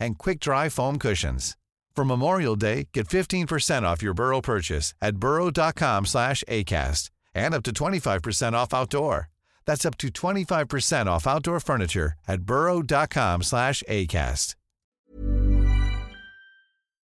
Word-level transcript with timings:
and 0.00 0.18
quick-dry 0.18 0.68
foam 0.68 0.98
cushions. 0.98 1.56
For 1.96 2.04
Memorial 2.04 2.56
Day, 2.56 2.88
get 2.92 3.08
15% 3.08 3.82
off 3.82 4.02
your 4.02 4.14
Burrow 4.14 4.40
purchase 4.40 4.94
at 5.02 5.16
burrow.com 5.16 6.06
slash 6.06 6.44
ACAST 6.48 7.10
and 7.34 7.54
up 7.54 7.64
to 7.64 7.72
25% 7.72 8.52
off 8.52 8.72
outdoor. 8.72 9.28
That's 9.66 9.84
up 9.84 9.96
to 9.98 10.08
25% 10.08 11.06
off 11.06 11.26
outdoor 11.26 11.60
furniture 11.60 12.12
at 12.28 12.42
burrow.com 12.42 13.42
slash 13.42 13.82
ACAST. 13.88 14.54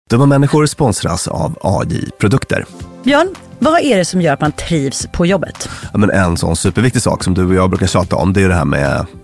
Dumma 0.10 0.26
människor 0.26 0.66
sponsras 0.66 1.28
av 1.28 1.58
AJ 1.62 2.10
Produkter. 2.18 2.66
Björn, 3.04 3.36
vad 3.60 3.82
är 3.82 3.98
det 3.98 4.06
som 4.06 4.22
gör 4.22 4.34
att 4.34 4.42
man 4.42 4.52
trivs 4.52 5.08
på 5.08 5.26
jobbet? 5.26 5.70
Ja, 5.94 5.98
men 6.00 6.12
en 6.12 6.38
sån 6.38 6.56
superviktig 6.56 7.02
sak 7.02 7.24
som 7.24 7.34
du 7.34 7.46
och 7.46 7.54
jag 7.54 7.70
brukar 7.70 7.88
tjata 7.88 8.16
om, 8.16 8.34
det 8.34 8.42
är 8.42 8.48
det 8.48 8.56
här 8.56 8.66
med 8.66 9.06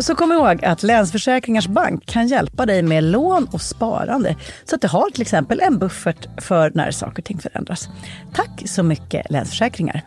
Så 0.00 0.14
kom 0.14 0.32
ihåg 0.32 0.64
att 0.64 0.82
Länsförsäkringars 0.82 1.66
Bank 1.66 2.06
kan 2.06 2.26
hjälpa 2.26 2.66
dig 2.66 2.82
med 2.82 3.04
lån 3.04 3.48
och 3.52 3.60
sparande. 3.60 4.36
Så 4.64 4.74
att 4.74 4.80
du 4.80 4.88
har 4.88 5.10
till 5.10 5.22
exempel 5.22 5.60
en 5.60 5.78
buffert 5.78 6.26
för 6.42 6.72
när 6.74 6.90
saker 6.90 7.18
och 7.18 7.24
ting 7.24 7.38
förändras. 7.38 7.88
Tack 8.34 8.62
så 8.66 8.82
mycket 8.82 9.30
Länsförsäkringar. 9.30 10.02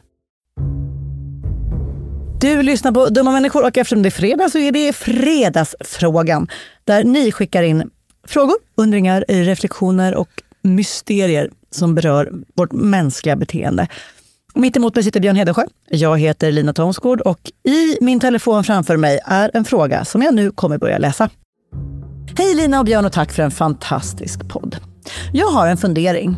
Du 2.42 2.64
lyssnar 2.64 2.92
på 2.92 3.06
Dumma 3.06 3.32
människor 3.32 3.64
och 3.64 3.78
eftersom 3.78 4.04
det 4.04 4.10
är 4.10 4.12
fredag 4.12 4.50
så 4.50 4.58
är 4.58 4.72
det 4.72 4.94
Fredagsfrågan. 4.94 6.48
Där 6.84 7.04
ni 7.04 7.32
skickar 7.32 7.64
in 7.64 7.90
frågor, 8.28 8.56
undringar, 8.76 9.26
reflektioner 9.28 10.16
och 10.16 10.30
mysterier 10.62 11.50
som 11.72 11.96
berör 11.96 12.32
vårt 12.56 12.72
mänskliga 12.72 13.36
beteende. 13.36 13.88
Mitt 14.58 14.78
emot 14.78 14.96
mig 14.96 15.04
sitter 15.04 15.20
Björn 15.20 15.36
Hedensjö. 15.36 15.64
Jag 15.90 16.20
heter 16.20 16.52
Lina 16.52 16.74
Thomsgård 16.74 17.22
och 17.22 17.52
i 17.64 17.98
min 18.02 18.20
telefon 18.20 18.64
framför 18.64 18.98
mig 18.98 19.20
är 19.26 19.52
en 19.54 19.66
fråga 19.66 20.06
som 20.06 20.22
jag 20.22 20.34
nu 20.34 20.52
kommer 20.52 20.78
börja 20.78 20.98
läsa. 20.98 21.30
Hej 22.38 22.56
Lina 22.56 22.80
och 22.80 22.86
Björn 22.86 23.06
och 23.06 23.12
tack 23.12 23.32
för 23.32 23.44
en 23.44 23.52
fantastisk 23.52 24.50
podd. 24.50 24.78
Jag 25.34 25.48
har 25.48 25.68
en 25.68 25.78
fundering. 25.78 26.36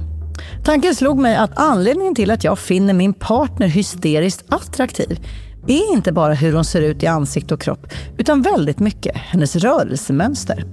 Tanken 0.65 0.95
slog 0.95 1.19
mig 1.19 1.35
att 1.35 1.59
anledningen 1.59 2.15
till 2.15 2.31
att 2.31 2.43
jag 2.43 2.59
finner 2.59 2.93
min 2.93 3.13
partner 3.13 3.67
hysteriskt 3.67 4.45
attraktiv 4.49 5.19
är 5.67 5.93
inte 5.93 6.11
bara 6.11 6.33
hur 6.33 6.53
hon 6.53 6.65
ser 6.65 6.81
ut 6.81 7.03
i 7.03 7.07
ansikte 7.07 7.53
och 7.53 7.61
kropp, 7.61 7.87
utan 8.17 8.41
väldigt 8.41 8.79
mycket 8.79 9.17
hennes 9.17 9.55
rörelsemönster. 9.55 10.65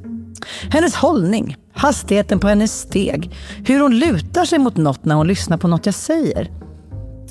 Hennes 0.70 0.94
hållning, 0.94 1.56
hastigheten 1.72 2.38
på 2.38 2.48
hennes 2.48 2.80
steg, 2.80 3.34
hur 3.66 3.80
hon 3.80 3.98
lutar 3.98 4.44
sig 4.44 4.58
mot 4.58 4.76
något 4.76 5.04
när 5.04 5.14
hon 5.14 5.26
lyssnar 5.26 5.56
på 5.56 5.68
något 5.68 5.86
jag 5.86 5.94
säger. 5.94 6.65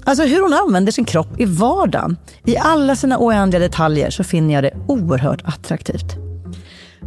Alltså 0.06 0.24
hur 0.24 0.42
hon 0.42 0.54
använder 0.54 0.92
sin 0.92 1.06
kropp 1.06 1.40
i 1.40 1.46
vardagen. 1.46 2.18
I 2.46 2.58
alla 2.58 2.96
sina 2.96 3.20
oändliga 3.20 3.60
detaljer 3.60 4.10
så 4.10 4.24
finner 4.24 4.54
jag 4.54 4.64
det 4.64 4.74
oerhört 4.88 5.42
attraktivt. 5.46 6.16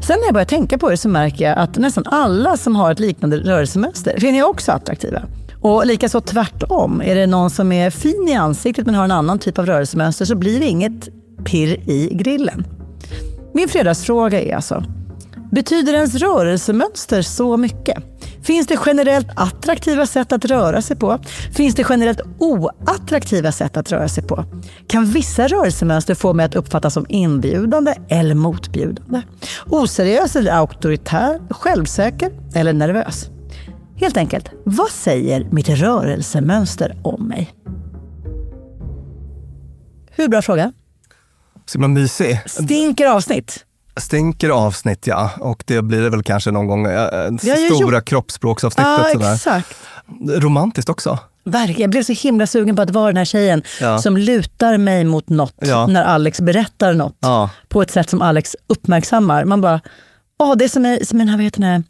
Sen 0.01 0.19
när 0.19 0.25
jag 0.27 0.35
börjar 0.35 0.47
tänka 0.47 0.79
på 0.79 0.91
det 0.91 0.97
så 0.97 1.09
märker 1.09 1.45
jag 1.45 1.59
att 1.59 1.77
nästan 1.77 2.05
alla 2.07 2.57
som 2.57 2.77
har 2.77 2.93
ett 2.93 3.01
liknande 3.01 3.37
rörelsemönster 3.37 4.21
finner 4.21 4.39
jag 4.39 4.51
också 4.51 4.73
attraktiva. 4.73 5.23
Och 5.61 5.87
likaså 5.87 6.21
tvärtom. 6.21 7.03
Är 7.05 7.15
det 7.15 7.27
någon 7.27 7.51
som 7.51 7.73
är 7.73 7.91
fin 7.91 8.29
i 8.29 8.35
ansiktet 8.35 8.87
men 8.87 8.95
har 8.95 9.05
en 9.05 9.11
annan 9.11 9.39
typ 9.39 9.59
av 9.59 9.67
rörelsemönster 9.67 10.25
så 10.25 10.35
blir 10.35 10.61
det 10.61 10.67
inget 10.67 11.09
pirr 11.45 11.91
i 11.91 12.11
grillen. 12.13 12.65
Min 13.55 13.69
fredagsfråga 13.69 14.41
är 14.41 14.55
alltså, 14.55 14.85
betyder 15.53 15.95
ens 15.95 16.15
rörelsemönster 16.15 17.23
så 17.23 17.57
mycket? 17.57 17.99
Finns 18.49 18.67
det 18.67 18.79
generellt 18.87 19.29
attraktiva 19.37 20.07
sätt 20.07 20.33
att 20.33 20.45
röra 20.45 20.83
sig 20.83 20.97
på? 20.97 21.19
Finns 21.55 21.75
det 21.75 21.87
generellt 21.89 22.21
oattraktiva 22.39 23.53
sätt 23.53 23.77
att 23.77 23.93
röra 23.93 24.09
sig 24.09 24.25
på? 24.25 24.45
Kan 24.87 25.05
vissa 25.05 25.47
rörelsemönster 25.47 26.15
få 26.15 26.33
mig 26.33 26.47
att 26.47 26.55
uppfattas 26.55 26.95
som 26.95 27.07
inbjudande 27.09 27.95
eller 28.09 28.35
motbjudande? 28.35 29.23
Oseriös 29.67 30.37
eller 30.37 30.53
auktoritär? 30.53 31.41
Självsäker 31.51 32.33
eller 32.55 32.73
nervös? 32.73 33.31
Helt 33.97 34.17
enkelt, 34.17 34.51
vad 34.65 34.91
säger 34.91 35.49
mitt 35.51 35.69
rörelsemönster 35.69 36.97
om 37.05 37.29
mig? 37.29 37.55
Hur 40.11 40.29
bra 40.29 40.43
fråga? 40.43 40.73
Så 41.67 41.79
himla 41.79 41.89
mysig. 41.89 42.41
Stinker 42.47 43.07
avsnitt. 43.07 43.65
Stinker 44.01 44.51
avsnitt 44.51 45.07
ja, 45.07 45.31
och 45.41 45.63
det 45.67 45.83
blir 45.83 46.01
det 46.03 46.11
väl 46.11 46.23
kanske 46.23 46.51
någon 46.51 46.67
gång. 46.67 46.87
jag 46.87 47.41
Stora 47.41 47.97
gjort- 47.97 48.05
kroppsspråksavsnittet. 48.05 48.93
Ja, 48.99 49.09
sådär. 49.13 49.35
exakt. 49.35 49.77
Romantiskt 50.29 50.89
också. 50.89 51.19
Verkligen. 51.45 51.81
Jag 51.81 51.91
blev 51.91 52.03
så 52.03 52.13
himla 52.13 52.47
sugen 52.47 52.77
på 52.77 52.83
att 52.83 52.91
vara 52.91 53.07
den 53.07 53.17
här 53.17 53.25
tjejen 53.25 53.63
Ja. 53.81 53.99
som 53.99 54.17
lutar 54.17 54.79
mig 54.79 55.05
mot 55.05 55.29
något 55.29 55.55
Ja. 55.61 55.87
när 55.87 56.05
Alex 56.05 56.41
berättar 56.41 56.93
något. 56.95 57.17
Ja. 57.21 57.51
På 57.69 57.83
ett 57.83 57.91
sätt 57.91 58.11
som 58.11 58.23
Alex 58.23 58.57
uppmärksammar. 58.67 59.45
Man 59.45 59.61
bara, 59.61 59.81
åh 60.39 60.57
det 60.57 60.65
är 60.65 60.69
som, 60.69 60.87
i- 60.87 61.05
som 61.07 61.19
i 61.19 61.21
den 61.21 61.29
här, 61.29 61.37
vad 61.37 61.45
heter 61.45 61.61
den 61.61 61.71
här, 61.71 61.83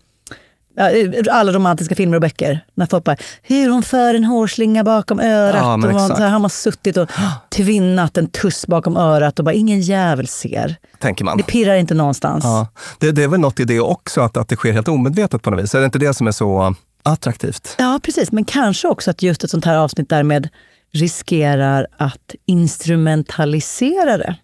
alla 1.30 1.52
romantiska 1.52 1.94
filmer 1.94 2.14
och 2.14 2.20
böcker. 2.20 2.64
När 2.74 2.86
folk 2.86 3.04
bara, 3.04 3.16
hur 3.42 3.70
hon 3.70 3.82
för 3.82 4.14
en 4.14 4.24
hårslinga 4.24 4.84
bakom 4.84 5.20
örat. 5.20 5.60
Ja, 5.62 5.72
och 5.72 5.78
man, 5.78 6.08
så 6.08 6.14
här, 6.14 6.28
har 6.28 6.48
suttit 6.48 6.96
och 6.96 7.10
tvinnat 7.56 8.16
en 8.16 8.26
tuss 8.26 8.66
bakom 8.66 8.96
örat 8.96 9.38
och 9.38 9.44
bara, 9.44 9.54
ingen 9.54 9.80
jävel 9.80 10.28
ser. 10.28 10.76
Tänker 10.98 11.24
man. 11.24 11.36
Det 11.36 11.42
pirrar 11.42 11.74
inte 11.74 11.94
någonstans. 11.94 12.44
Ja. 12.44 12.68
Det, 12.98 13.12
det 13.12 13.24
är 13.24 13.28
väl 13.28 13.40
något 13.40 13.60
i 13.60 13.64
det 13.64 13.80
också, 13.80 14.20
att, 14.20 14.36
att 14.36 14.48
det 14.48 14.56
sker 14.56 14.72
helt 14.72 14.88
omedvetet 14.88 15.42
på 15.42 15.50
något 15.50 15.64
vis. 15.64 15.74
Är 15.74 15.78
det 15.78 15.84
inte 15.84 15.98
det 15.98 16.14
som 16.14 16.26
är 16.26 16.32
så 16.32 16.74
attraktivt? 17.02 17.74
Ja, 17.78 18.00
precis. 18.02 18.32
Men 18.32 18.44
kanske 18.44 18.88
också 18.88 19.10
att 19.10 19.22
just 19.22 19.44
ett 19.44 19.50
sånt 19.50 19.64
här 19.64 19.76
avsnitt 19.76 20.08
därmed 20.08 20.48
riskerar 20.92 21.86
att 21.96 22.34
instrumentalisera 22.46 24.16
det. 24.16 24.36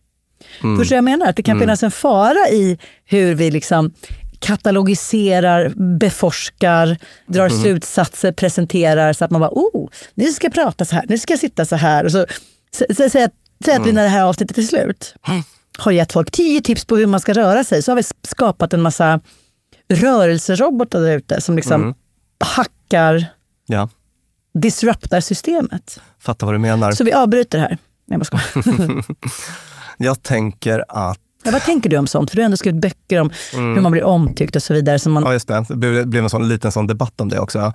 Mm. 0.63 0.79
Förstår 0.79 0.97
jag 0.97 1.05
menar? 1.05 1.27
Att 1.27 1.37
det 1.37 1.43
kan 1.43 1.61
finnas 1.61 1.83
en 1.83 1.91
fara 1.91 2.49
i 2.49 2.79
hur 3.05 3.35
vi 3.35 3.51
liksom 3.51 3.93
katalogiserar, 4.46 5.69
beforskar, 5.99 6.99
drar 7.26 7.46
Mm. 7.49 7.62
slutsatser, 7.62 8.32
presenterar 8.32 9.12
så 9.12 9.25
att 9.25 9.31
man 9.31 9.41
bara 9.41 9.50
oh, 9.52 9.88
nu 10.14 10.32
ska 10.32 10.46
jag 10.46 10.55
prata 10.55 10.85
så 10.85 10.94
här, 10.94 11.05
nu 11.08 11.19
ska 11.19 11.32
jag 11.32 11.41
sitta 11.41 11.64
så 11.64 11.76
här. 11.76 12.05
Och 12.05 12.12
så, 12.12 12.26
så, 12.76 12.85
så, 12.94 13.08
Säg 13.11 13.23
att, 13.25 13.32
säg 13.64 13.75
att 13.75 13.81
vi 13.81 13.91
Mm. 13.91 13.94
när 13.94 14.02
det 14.02 14.08
här 14.08 14.23
avsnittet 14.25 14.58
är 14.58 14.62
slut 14.62 15.14
har 15.79 15.93
gett 15.93 16.12
folk 16.12 16.31
tio 16.31 16.61
tips 16.61 16.85
på 16.85 16.96
hur 16.96 17.06
man 17.06 17.20
ska 17.20 17.32
röra 17.32 17.64
sig, 17.64 17.82
så 17.82 17.91
har 17.91 17.96
vi 17.96 18.02
skapat 18.29 18.73
en 18.73 18.82
massa 18.82 19.20
rörelserobotar 19.88 21.00
där 21.00 21.17
ute 21.17 21.40
som 21.40 21.56
liksom 21.56 21.82
Mm. 21.82 21.94
hackar, 22.44 23.26
Ja, 23.67 23.88
disruptar 24.58 25.20
systemet. 25.20 26.00
fattar 26.20 26.47
vad 26.47 26.55
du 26.55 26.58
menar. 26.58 26.93
Så 26.93 27.05
vi 27.05 27.12
avbryter 27.12 27.58
här. 27.58 27.79
Nej, 28.06 28.20
jag. 28.31 28.40
Jag 29.99 30.23
tänker 30.23 30.85
att 30.88 31.19
ja, 31.44 31.50
vad 31.50 31.62
tänker 31.62 31.91
du 31.91 31.96
om 31.96 32.06
sånt? 32.06 32.31
För 32.31 32.37
du 32.37 32.43
har 32.43 32.44
ändå 32.44 32.56
skrivit 32.56 32.81
böcker 32.81 33.20
om 33.20 33.31
hur 33.52 33.81
man 33.81 33.93
blir 33.93 34.05
omtyckt 34.05 34.56
och 34.56 34.62
så 34.62 34.75
vidare. 34.75 34.99
Så 34.99 35.11
man, 35.11 35.23
Ja, 35.23 35.32
just 35.32 35.49
det. 35.49 35.64
Det 35.69 36.06
blev, 36.06 36.23
en 36.25 36.31
sån, 36.31 36.49
liten 36.49 36.73
sån 36.73 36.87
debatt 36.87 37.20
om 37.20 37.29
det 37.29 37.38
också. 37.41 37.73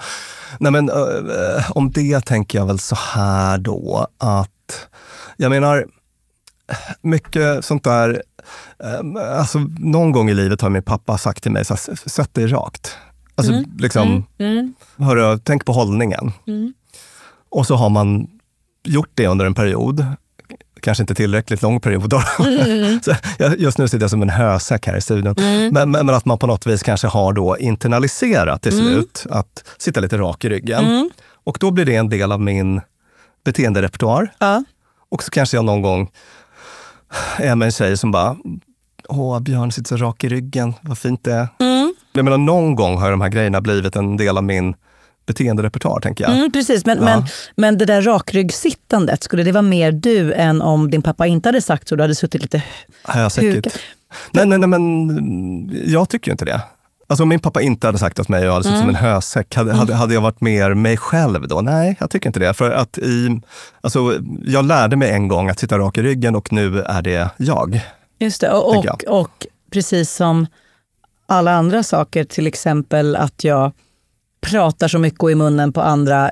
Nej, 0.59 0.71
men, 0.71 0.89
eh, 0.89 1.71
om 1.71 1.91
det 1.91 2.21
tänker 2.25 2.57
jag 2.57 2.65
väl 2.65 2.79
så 2.79 2.95
här 2.95 3.57
då 3.57 4.07
att, 4.17 4.87
jag 5.37 5.49
menar, 5.49 5.85
mycket 7.01 7.65
sånt 7.65 7.83
där, 7.83 8.21
eh, 8.83 9.39
alltså 9.39 9.59
någon 9.79 10.11
gång 10.11 10.29
i 10.29 10.33
livet 10.33 10.61
har 10.61 10.69
min 10.69 10.83
pappa 10.83 11.17
sagt 11.17 11.43
till 11.43 11.51
mig, 11.51 11.65
så 11.65 11.73
här, 11.73 11.93
"S- 11.93 12.13
sätt 12.13 12.33
dig 12.33 12.47
rakt. 12.47 12.97
Alltså 13.35 13.53
liksom, 13.79 14.25
mm, 14.39 14.73
hörru, 14.97 15.39
tänk 15.43 15.65
på 15.65 15.71
hållningen. 15.71 16.31
Och 17.49 17.67
så 17.67 17.75
har 17.75 17.89
man 17.89 18.27
gjort 18.83 19.09
det 19.13 19.27
under 19.27 19.45
en 19.45 19.53
period, 19.53 20.05
kanske 20.81 21.03
inte 21.03 21.15
tillräckligt 21.15 21.61
lång 21.61 21.79
period. 21.79 22.09
Då. 22.09 22.21
så 23.01 23.15
just 23.57 23.77
nu 23.77 23.87
sitter 23.87 24.03
jag 24.03 24.09
som 24.09 24.21
en 24.21 24.29
hösäck 24.29 24.87
här 24.87 24.97
i 24.97 25.01
studion. 25.01 25.35
Men, 25.71 25.91
men, 25.91 26.05
men 26.05 26.15
att 26.15 26.25
man 26.25 26.37
på 26.37 26.47
något 26.47 26.67
vis 26.67 26.83
kanske 26.83 27.07
har 27.07 27.33
då 27.33 27.57
internaliserat 27.57 28.61
till 28.61 28.77
slut 28.77 29.25
att 29.29 29.63
sitta 29.77 29.99
lite 29.99 30.17
rak 30.17 30.45
i 30.45 30.49
ryggen. 30.49 31.11
Och 31.43 31.57
då 31.59 31.71
blir 31.71 31.85
det 31.85 31.95
en 31.95 32.09
del 32.09 32.31
av 32.31 32.41
min 32.41 32.81
beteenderepertoar. 33.45 34.33
ja. 34.39 34.63
Och 35.11 35.23
så 35.23 35.31
kanske 35.31 35.57
jag 35.57 35.65
någon 35.65 35.81
gång 35.81 36.11
är 37.37 37.55
med 37.55 37.65
en 37.65 37.71
tjej 37.71 37.97
som 37.97 38.11
bara, 38.11 38.37
åh 39.07 39.39
Björn 39.39 39.71
sitter 39.71 39.97
så 39.97 40.05
rak 40.05 40.23
i 40.23 40.29
ryggen, 40.29 40.73
vad 40.81 40.97
fint 40.97 41.23
det 41.23 41.33
är. 41.33 41.47
Jag 42.13 42.25
menar 42.25 42.37
någon 42.37 42.75
gång 42.75 42.97
har 42.97 43.11
de 43.11 43.21
här 43.21 43.29
grejerna 43.29 43.61
blivit 43.61 43.95
en 43.95 44.17
del 44.17 44.37
av 44.37 44.43
min 44.43 44.75
beteenderepertoar, 45.29 45.99
tänker 45.99 46.23
jag. 46.23 46.37
Mm, 46.37 46.51
precis, 46.51 46.85
men, 46.85 46.99
men, 46.99 47.23
men 47.55 47.77
det 47.77 47.85
där 47.85 48.01
rakryggsittandet, 48.01 49.23
skulle 49.23 49.43
det 49.43 49.51
vara 49.51 49.61
mer 49.61 49.91
du 49.91 50.33
än 50.33 50.61
om 50.61 50.91
din 50.91 51.01
pappa 51.01 51.27
inte 51.27 51.49
hade 51.49 51.61
sagt 51.61 51.87
så? 51.87 51.95
Du 51.95 52.01
hade 52.03 52.15
suttit 52.15 52.41
lite... 52.41 52.63
Jag 53.13 53.31
säkert. 53.31 53.79
Nej, 54.31 54.45
nej, 54.45 54.57
nej, 54.57 54.69
men 54.69 55.83
jag 55.85 56.09
tycker 56.09 56.27
ju 56.27 56.31
inte 56.31 56.45
det. 56.45 56.61
Alltså 57.07 57.23
om 57.23 57.29
min 57.29 57.39
pappa 57.39 57.61
inte 57.61 57.87
hade 57.87 57.97
sagt 57.97 58.19
åt 58.19 58.29
mig 58.29 58.39
och 58.39 58.45
jag 58.45 58.53
hade 58.53 58.63
suttit 58.63 58.79
som 58.79 58.89
en 58.89 58.95
hösäck, 58.95 59.55
hade, 59.55 59.73
hade, 59.73 59.93
hade 59.95 60.13
jag 60.13 60.21
varit 60.21 60.41
mer 60.41 60.73
mig 60.73 60.97
själv 60.97 61.47
då? 61.47 61.61
Nej, 61.61 61.97
jag 61.99 62.09
tycker 62.09 62.29
inte 62.29 62.39
det. 62.39 62.53
För 62.53 62.71
att 62.71 62.97
i, 62.97 63.41
alltså, 63.81 64.19
jag 64.45 64.65
lärde 64.65 64.95
mig 64.95 65.11
en 65.11 65.27
gång 65.27 65.49
att 65.49 65.59
sitta 65.59 65.77
rak 65.77 65.97
i 65.97 66.01
ryggen 66.01 66.35
och 66.35 66.53
nu 66.53 66.81
är 66.81 67.01
det 67.01 67.29
jag. 67.37 67.81
Just 68.19 68.41
det, 68.41 68.51
och, 68.51 68.77
och, 68.77 69.03
och 69.07 69.47
precis 69.71 70.11
som 70.11 70.47
alla 71.27 71.51
andra 71.51 71.83
saker, 71.83 72.23
till 72.23 72.47
exempel 72.47 73.15
att 73.15 73.43
jag 73.43 73.71
pratar 74.41 74.87
så 74.87 74.99
mycket 74.99 75.23
och 75.23 75.31
i 75.31 75.35
munnen 75.35 75.73
på 75.73 75.81
andra 75.81 76.31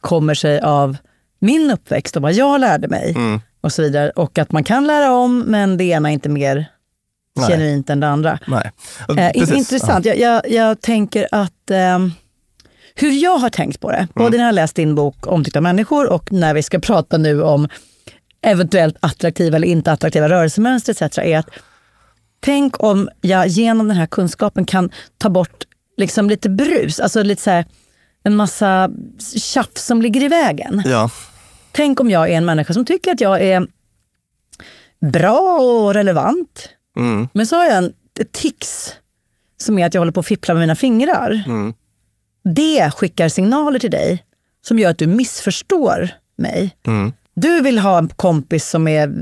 kommer 0.00 0.34
sig 0.34 0.60
av 0.60 0.96
min 1.38 1.70
uppväxt 1.70 2.16
och 2.16 2.22
vad 2.22 2.32
jag 2.32 2.60
lärde 2.60 2.88
mig 2.88 3.10
Mm. 3.16 3.40
och 3.60 3.72
så 3.72 3.82
vidare. 3.82 4.10
Och 4.10 4.38
att 4.38 4.52
man 4.52 4.64
kan 4.64 4.86
lära 4.86 5.12
om, 5.12 5.38
men 5.38 5.76
det 5.76 5.84
ena 5.84 6.08
är 6.08 6.12
inte 6.12 6.28
mer 6.28 6.66
Nej. 7.36 7.46
genuint 7.48 7.90
än 7.90 8.00
det 8.00 8.08
andra. 8.08 8.38
Nej. 8.46 8.70
Eh, 9.18 9.56
intressant. 9.58 10.04
Jag, 10.06 10.18
jag, 10.18 10.50
jag 10.50 10.80
tänker 10.80 11.28
att 11.32 11.70
ehm, 11.70 12.12
hur 12.94 13.10
jag 13.22 13.38
har 13.38 13.50
tänkt 13.50 13.80
på 13.80 13.90
det, 13.90 13.96
Mm. 13.96 14.08
både 14.14 14.36
när 14.38 14.44
jag 14.44 14.54
läst 14.54 14.76
din 14.76 14.94
bok 14.94 15.26
Omtyckta 15.26 15.60
människor 15.60 16.12
och 16.12 16.32
när 16.32 16.54
vi 16.54 16.62
ska 16.62 16.78
prata 16.78 17.18
nu 17.18 17.42
om 17.42 17.68
eventuellt 18.42 18.96
attraktiva 19.00 19.56
eller 19.56 19.68
inte 19.68 19.92
attraktiva 19.92 20.28
rörelsemönster 20.28 21.04
etc. 21.04 21.18
är 21.18 21.38
att 21.38 21.48
tänk 22.40 22.82
om 22.82 23.08
jag 23.20 23.46
genom 23.46 23.88
den 23.88 23.96
här 23.96 24.06
kunskapen 24.06 24.64
kan 24.64 24.90
ta 25.18 25.28
bort 25.28 25.64
liksom 25.96 26.30
lite 26.30 26.50
brus, 26.50 27.00
alltså 27.00 27.22
lite 27.22 27.42
så 27.42 27.50
här, 27.50 27.64
en 28.24 28.36
massa 28.36 28.90
tjafs 29.36 29.84
som 29.84 30.02
ligger 30.02 30.22
i 30.22 30.28
vägen. 30.28 30.82
Ja. 30.86 31.10
Tänk 31.72 32.00
om 32.00 32.10
jag 32.10 32.30
är 32.30 32.36
en 32.36 32.44
människa 32.44 32.72
som 32.72 32.84
tycker 32.84 33.12
att 33.12 33.20
jag 33.20 33.42
är 33.42 33.66
bra 35.00 35.58
och 35.60 35.94
relevant. 35.94 36.68
Mm. 36.96 37.28
Men 37.32 37.46
så 37.46 37.56
har 37.56 37.64
jag 37.64 37.76
en 37.78 37.92
tics 38.32 38.92
som 39.56 39.78
är 39.78 39.86
att 39.86 39.94
jag 39.94 40.00
håller 40.00 40.12
på 40.12 40.20
att 40.20 40.26
fippla 40.26 40.54
med 40.54 40.60
mina 40.60 40.76
fingrar. 40.76 41.42
Mm. 41.46 41.74
Det 42.44 42.90
skickar 42.94 43.28
signaler 43.28 43.78
till 43.78 43.90
dig 43.90 44.24
som 44.66 44.78
gör 44.78 44.90
att 44.90 44.98
du 44.98 45.06
missförstår 45.06 46.10
mig. 46.36 46.76
Mm. 46.86 47.12
Du 47.34 47.60
vill 47.60 47.78
ha 47.78 47.98
en 47.98 48.08
kompis 48.08 48.68
som, 48.68 48.88
är, 48.88 49.12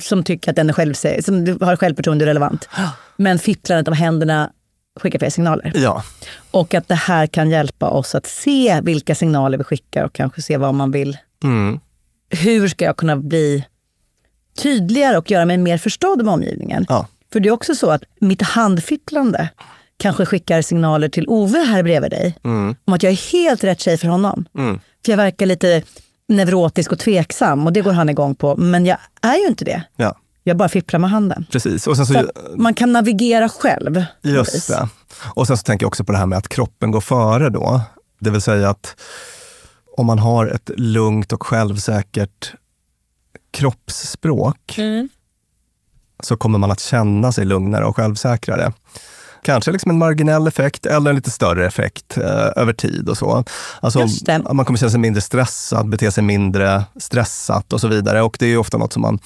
som 0.00 0.24
tycker 0.24 0.50
att 0.50 0.56
den 0.56 0.68
är 0.68 0.74
självsä- 0.74 1.22
som 1.22 1.58
har 1.60 1.76
självförtroende 1.76 2.24
och 2.24 2.26
relevant. 2.26 2.68
Men 3.16 3.38
fipplandet 3.38 3.88
av 3.88 3.94
händerna 3.94 4.52
skickar 4.98 5.18
fel 5.18 5.32
signaler. 5.32 5.72
Ja. 5.74 6.02
Och 6.50 6.74
att 6.74 6.88
det 6.88 6.94
här 6.94 7.26
kan 7.26 7.50
hjälpa 7.50 7.88
oss 7.90 8.14
att 8.14 8.26
se 8.26 8.80
vilka 8.82 9.14
signaler 9.14 9.58
vi 9.58 9.64
skickar 9.64 10.04
och 10.04 10.12
kanske 10.12 10.42
se 10.42 10.56
vad 10.56 10.74
man 10.74 10.90
vill. 10.90 11.16
Mm. 11.44 11.80
Hur 12.30 12.68
ska 12.68 12.84
jag 12.84 12.96
kunna 12.96 13.16
bli 13.16 13.64
tydligare 14.62 15.16
och 15.18 15.30
göra 15.30 15.44
mig 15.44 15.58
mer 15.58 15.78
förstådd 15.78 16.24
med 16.24 16.34
omgivningen? 16.34 16.86
Ja. 16.88 17.06
För 17.32 17.40
det 17.40 17.48
är 17.48 17.52
också 17.52 17.74
så 17.74 17.90
att 17.90 18.02
mitt 18.20 18.42
handfittlande 18.42 19.48
kanske 19.96 20.26
skickar 20.26 20.62
signaler 20.62 21.08
till 21.08 21.24
Ove 21.28 21.58
här 21.58 21.82
bredvid 21.82 22.10
dig 22.10 22.34
Mm. 22.44 22.76
om 22.84 22.92
att 22.94 23.02
jag 23.02 23.12
är 23.12 23.32
helt 23.32 23.64
rätt 23.64 23.80
tjej 23.80 23.96
för 23.98 24.08
honom. 24.08 24.44
Mm. 24.58 24.80
För 25.04 25.12
jag 25.12 25.16
verkar 25.16 25.46
lite 25.46 25.82
neurotisk 26.28 26.92
och 26.92 26.98
tveksam 26.98 27.66
och 27.66 27.72
det 27.72 27.80
går 27.80 27.92
han 27.92 28.08
igång 28.08 28.34
på. 28.34 28.56
Men 28.56 28.86
jag 28.86 28.98
är 29.22 29.36
ju 29.36 29.46
inte 29.46 29.64
det. 29.64 29.82
ja, 29.96 30.16
Jag 30.48 30.56
bara 30.56 30.68
fipplar 30.68 31.00
med 31.00 31.10
handen. 31.10 31.46
precis. 31.52 31.86
Och 31.86 31.96
så, 31.96 32.06
Så 32.06 32.30
man 32.56 32.74
kan 32.74 32.92
navigera 32.92 33.48
själv. 33.48 34.04
Just 34.22 34.68
det. 34.68 34.88
Och 35.34 35.46
sen 35.46 35.56
så 35.56 35.62
tänker 35.62 35.84
jag 35.84 35.88
också 35.88 36.04
på 36.04 36.12
det 36.12 36.18
här 36.18 36.26
med 36.26 36.38
att 36.38 36.48
kroppen 36.48 36.90
går 36.90 37.00
före 37.00 37.50
då. 37.50 37.80
Det 38.20 38.30
vill 38.30 38.40
säga 38.40 38.70
att 38.70 38.96
om 39.96 40.06
man 40.06 40.18
har 40.18 40.46
ett 40.46 40.70
lugnt 40.76 41.32
och 41.32 41.42
självsäkert 41.46 42.52
kroppsspråk 43.50 44.74
Mm. 44.78 45.08
så 46.22 46.36
kommer 46.36 46.58
man 46.58 46.70
att 46.70 46.80
känna 46.80 47.32
sig 47.32 47.44
lugnare 47.44 47.84
och 47.84 47.96
självsäkrare. 47.96 48.72
Kanske 49.42 49.72
liksom 49.72 49.90
en 49.90 49.98
marginell 49.98 50.46
effekt 50.46 50.86
eller 50.86 51.10
en 51.10 51.16
lite 51.16 51.30
större 51.30 51.66
effekt 51.66 52.16
eh, 52.16 52.48
över 52.56 52.72
tid 52.72 53.08
och 53.08 53.18
så. 53.18 53.44
Alltså. 53.80 54.06
Man 54.52 54.64
kommer 54.64 54.78
känna 54.78 54.90
sig 54.90 55.00
mindre 55.00 55.20
stressad, 55.20 55.88
bete 55.88 56.10
sig 56.10 56.24
mindre 56.24 56.84
stressat 56.96 57.72
och 57.72 57.80
så 57.80 57.88
vidare. 57.88 58.22
Och 58.22 58.36
det 58.40 58.46
är 58.46 58.56
ofta 58.56 58.78
något 58.78 58.92
som 58.92 59.02
man 59.02 59.18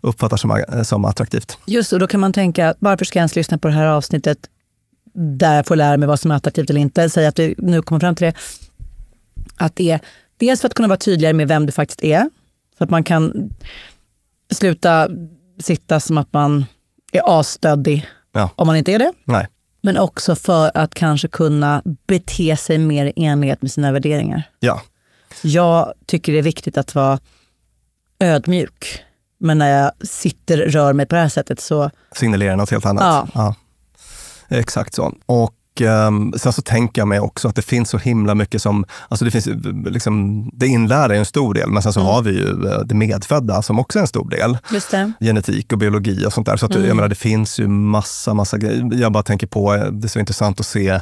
uppfattar 0.00 0.36
som, 0.36 0.50
eh, 0.50 0.82
som 0.82 1.04
attraktivt. 1.04 1.58
Just 1.66 1.92
och 1.92 1.98
då 1.98 2.06
kan 2.06 2.20
man 2.20 2.32
tänka, 2.32 2.74
varför 2.78 3.04
ska 3.04 3.18
jag 3.18 3.20
ens 3.20 3.36
lyssna 3.36 3.58
på 3.58 3.68
det 3.68 3.74
här 3.74 3.86
avsnittet? 3.86 4.38
där 5.14 5.56
jag 5.56 5.66
får 5.66 5.76
lära 5.76 5.96
mig 5.96 6.08
vad 6.08 6.20
som 6.20 6.30
är 6.30 6.34
attraktivt 6.34 6.70
eller 6.70 6.80
inte. 6.80 7.10
Säg 7.10 7.26
att 7.26 7.34
du 7.36 7.54
nu 7.58 7.82
kommer 7.82 8.00
fram 8.00 8.14
till 8.14 8.26
det. 8.26 8.34
Att 9.56 9.76
det 9.76 9.90
är 9.90 10.00
dels 10.38 10.60
för 10.60 10.68
att 10.68 10.74
kunna 10.74 10.88
vara 10.88 10.98
tydligare 10.98 11.34
med 11.34 11.48
vem 11.48 11.66
du 11.66 11.72
faktiskt 11.72 12.04
är. 12.04 12.30
Så 12.78 12.84
att 12.84 12.90
man 12.90 13.04
kan 13.04 13.50
sluta 14.50 15.08
sitta 15.58 16.00
som 16.00 16.18
att 16.18 16.32
man 16.32 16.64
är 17.12 17.40
asstöddig 17.40 18.08
Ja. 18.32 18.50
om 18.56 18.66
man 18.66 18.76
inte 18.76 18.92
är 18.92 18.98
det. 18.98 19.12
Nej. 19.24 19.46
Men 19.80 19.96
också 19.96 20.34
för 20.34 20.70
att 20.74 20.94
kanske 20.94 21.28
kunna 21.28 21.82
bete 22.06 22.56
sig 22.56 22.78
mer 22.78 23.06
i 23.06 23.12
enlighet 23.24 23.62
med 23.62 23.70
sina 23.70 23.92
värderingar. 23.92 24.42
Ja. 24.60 24.82
Jag 25.42 25.92
tycker 26.06 26.32
det 26.32 26.38
är 26.38 26.42
viktigt 26.42 26.78
att 26.78 26.94
vara 26.94 27.18
ödmjuk. 28.18 29.02
Men 29.38 29.58
när 29.58 29.82
jag 29.82 30.08
sitter 30.08 30.56
rör 30.56 30.92
mig 30.92 31.06
på 31.06 31.14
det 31.14 31.20
här 31.20 31.28
sättet 31.28 31.60
så... 31.60 31.90
Signalerar 32.12 32.56
något 32.56 32.70
helt 32.70 32.86
annat. 32.86 33.28
Ja. 33.34 33.54
Exakt 34.48 34.94
så. 34.94 35.14
Och 35.26 35.54
ehm, 35.80 36.32
sen 36.36 36.52
så 36.52 36.62
tänker 36.62 37.00
jag 37.00 37.08
mig 37.08 37.20
också 37.20 37.48
att 37.48 37.54
det 37.56 37.62
finns 37.62 37.90
så 37.90 37.98
himla 37.98 38.34
mycket 38.34 38.62
som, 38.62 38.84
alltså 39.08 39.24
det 39.24 39.30
finns 39.30 39.48
liksom, 39.86 40.44
det 40.52 40.66
inlärda 40.66 41.14
är 41.14 41.18
en 41.18 41.24
stor 41.24 41.54
del, 41.54 41.70
men 41.70 41.82
sen 41.82 41.92
så 41.92 42.00
har 42.00 42.22
vi 42.22 42.30
ju 42.30 42.68
eh, 42.68 42.78
det 42.84 42.94
medfödda 42.94 43.62
som 43.62 43.78
också 43.78 43.98
är 43.98 44.00
en 44.00 44.06
stor 44.08 44.28
del. 44.30 44.58
Genetik 45.20 45.72
och 45.72 45.78
biologi 45.78 46.26
och 46.26 46.32
sånt 46.32 46.46
där. 46.46 46.56
Så 46.56 46.66
att, 46.66 46.74
jag 46.74 46.96
menar, 46.96 47.08
det 47.08 47.14
finns 47.14 47.60
ju 47.60 47.68
massa, 47.68 48.34
massa 48.34 48.58
grejer. 48.58 48.90
Jag 48.94 49.12
bara 49.12 49.22
tänker 49.22 49.46
på, 49.46 49.74
eh, 49.74 49.84
det 49.84 50.06
är 50.06 50.08
så 50.08 50.18
intressant 50.18 50.60
att 50.60 50.66
se 50.66 51.00